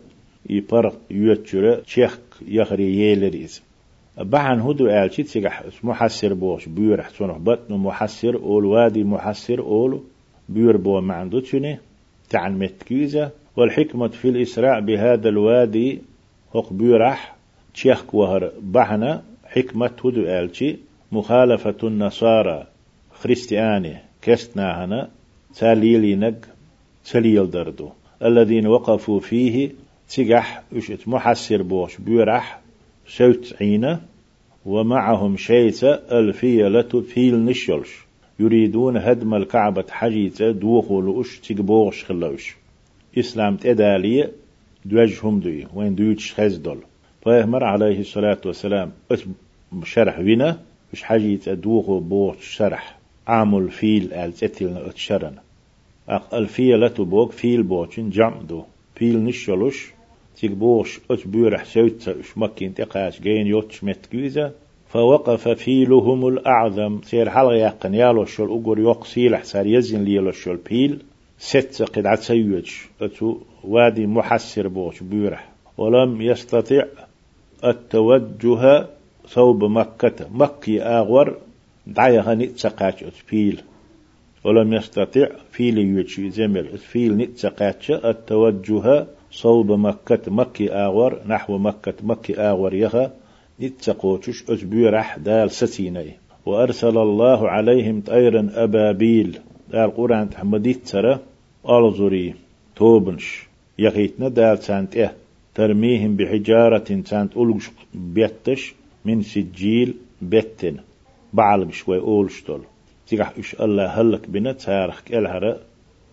يبرق 0.50 0.96
يوتشرة 1.10 1.74
تشيخ 1.74 2.18
يخري 2.48 2.96
ييلريز 2.96 3.62
بعن 4.18 4.60
هدو 4.60 4.86
آلشي 4.86 5.22
تسيح 5.22 5.62
محسر 5.82 6.34
بوش 6.34 6.68
بيور 6.68 7.02
حسونه 7.02 7.32
بطن 7.32 7.74
محسر 7.74 8.34
أول 8.34 8.64
وادي 8.64 9.04
محسر 9.04 9.58
أول 9.58 10.00
بيور 10.48 10.76
بو 10.76 11.00
معندو 11.00 11.40
تشني 11.40 11.78
تعن 12.30 12.58
متكيزة. 12.58 13.30
والحكمة 13.56 14.08
في 14.08 14.28
الإسراع 14.28 14.78
بهذا 14.78 15.28
الوادي 15.28 16.02
هق 16.54 16.72
بيورح 16.72 17.36
تشيخ 17.74 18.02
كوهر 18.04 18.52
بحنا 18.62 19.22
حكمة 19.44 19.90
هدو 20.04 20.22
آلشي 20.22 20.76
مخالفة 21.12 21.76
النصارى 21.82 22.66
خريستياني 23.12 23.96
كستنا 24.22 24.84
هنا 24.84 25.08
تاليلينك 25.54 26.46
تاليل 27.04 27.50
دردو. 27.50 27.88
الذين 28.22 28.66
وقفوا 28.66 29.20
فيه 29.20 29.70
تيجح 30.08 30.62
وشت 30.76 31.08
محسر 31.08 31.62
بوش 31.62 31.96
بيرح 31.96 32.60
سوت 33.08 33.54
عينة 33.60 34.00
ومعهم 34.66 35.36
شيسة 35.36 35.94
ألفية 35.94 36.80
فيل 37.00 37.44
نشلش 37.44 38.06
يريدون 38.38 38.96
هدم 38.96 39.34
الكعبة 39.34 39.84
حجيتة 39.90 40.50
دوخو 40.50 41.00
لأش 41.00 41.38
تيجبوغش 41.38 42.04
خلوش. 42.04 42.56
إسلام 43.18 43.56
تدالية 43.56 44.32
دوجهم 44.84 45.40
دوي 45.40 45.66
وين 45.74 45.94
دويتش 45.94 46.34
خزدل 46.34 46.78
فيهمر 47.24 47.64
عليه 47.64 48.00
الصلاة 48.00 48.40
والسلام 48.46 48.92
شرح 49.84 50.18
وينا 50.18 50.60
مش 50.92 51.02
حاجة 51.02 51.40
أدوغو 51.48 52.00
بوغ 52.00 52.34
شرح. 52.40 52.98
عامل 53.26 53.70
فيل 53.70 54.12
ألتتلنا 54.12 54.86
أتشرنا 54.86 55.42
الفيلة 56.32 56.94
بوغ 56.98 57.30
فيل 57.30 57.62
بوغن 57.62 58.10
جمدو 58.10 58.62
فيل 58.94 59.24
نشلوش 59.24 59.95
تيك 60.36 60.50
بوش 60.50 61.00
أت 61.10 61.28
بيرح 61.28 61.64
سوت 61.64 62.16
مكين 62.36 62.74
تقاش 62.74 63.20
جين 63.20 63.46
يوتش 63.46 63.84
متكوزة 63.84 64.52
فوقف 64.88 65.48
فيلهم 65.48 66.28
الأعظم. 66.28 67.00
سير 67.02 67.30
حلغ 67.30 67.52
يقن 67.52 67.94
يالو 67.94 68.24
شل 68.24 68.44
أقر 68.44 68.78
يوق 68.78 69.06
سيلح 69.06 69.44
سار 69.44 69.66
يزن 69.66 70.04
ليلو 70.04 70.32
شل 70.32 70.56
بيل. 70.56 71.02
ست 71.38 71.82
قد 71.82 72.06
عتسيوج 72.06 72.70
أتو 73.00 73.38
وادي 73.64 74.06
محسر 74.06 74.68
بوش 74.68 75.02
بيرح 75.02 75.48
ولم 75.78 76.22
يستطع 76.22 76.84
التوجه 77.64 78.86
ثوب 79.28 79.64
مكة. 79.64 80.28
مكي 80.30 80.82
آغور 80.82 81.36
دعيها 81.86 82.34
نتسقاش 82.34 82.94
فيل 83.26 83.60
ولم 84.44 84.72
يستطع 84.72 85.28
فيل 85.52 85.78
يوتشي 85.78 86.30
زمر 86.30 86.64
فيل 86.64 87.16
نتسقاش 87.16 87.90
التوجه 87.90 89.06
صوب 89.36 89.72
مكة 89.72 90.32
مكي 90.32 90.72
آغور 90.72 91.20
نحو 91.26 91.58
مكة 91.58 91.94
مكي 92.02 92.40
آغور 92.40 92.74
يها. 92.74 93.12
نتسقوتش 93.60 94.44
أجبيرح 94.50 95.18
دال 95.18 95.50
ستيني. 95.50 96.12
وأرسل 96.46 96.98
الله 96.98 97.48
عليهم 97.48 98.00
طيرا 98.00 98.50
أبابيل. 98.54 99.38
دال 99.72 99.96
قرآن 99.96 100.30
تحمديت 100.30 100.88
ترى 100.88 101.18
ألزري. 101.68 102.34
توبنش. 102.76 103.46
يغيتنا 103.78 104.28
دال 104.28 104.58
سانت 104.58 104.96
إيه. 104.96 105.14
ترميهم 105.54 106.16
بحجارة 106.16 107.02
سانت 107.04 107.36
أولش 107.36 107.70
بيتش. 107.94 108.74
من 109.04 109.22
سجيل 109.22 109.94
بيتن. 110.22 110.76
بعل 111.32 111.64
بشوي 111.64 111.98
أولشتول. 111.98 112.60
تيجح 113.08 113.32
إش 113.38 113.54
الله 113.60 113.86
هلك 113.86 114.30
بنا 114.30 114.52
تارخ 114.52 115.00
كالهرة 115.00 115.58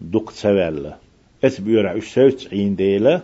دق 0.02 0.30
سوالا 0.30 1.03
اس 1.44 1.60
بيرع 1.60 2.00
سوت 2.00 2.48
عين 2.52 2.76
ديلا 2.76 3.22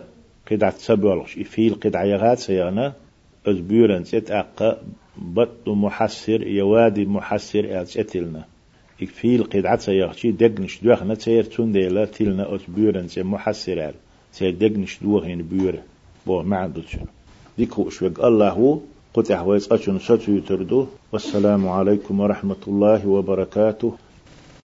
قدعة 0.50 0.74
سبولش 0.78 1.38
إفيل 1.38 1.74
قدعة 1.74 2.04
يغات 2.04 2.38
سيانا 2.38 2.92
اس 3.46 3.56
بيرن 3.56 4.04
سيت 4.04 4.30
أقا 4.30 4.82
بط 5.16 5.68
محسر 5.68 6.46
يوادي 6.46 7.04
محسر 7.06 7.64
أتلنا 7.82 8.44
إفيل 9.02 9.44
قدعة 9.44 9.76
سيغشي 9.76 10.30
دقنش 10.30 10.80
دوخنا 10.82 11.14
تير 11.14 11.44
تون 11.44 11.72
ديلا 11.72 12.04
تلنا 12.04 12.54
اس 12.54 12.60
بيرن 12.68 13.08
سي 13.08 13.22
محسر 13.22 13.92
سي 14.32 14.50
دقنش 14.50 14.98
دوخين 15.02 15.42
بير 15.42 15.80
بو 16.26 16.42
معدل 16.42 16.84
شنو 16.88 17.06
ديكو 17.58 17.88
اشوك 17.88 18.20
الله 18.24 18.48
هو 18.50 18.78
قطع 19.14 19.42
ويسقشن 19.42 19.98
شتو 19.98 20.32
يتردو 20.32 20.86
والسلام 21.12 21.68
عليكم 21.68 22.20
ورحمة 22.20 22.62
الله 22.68 23.08
وبركاته 23.08 23.94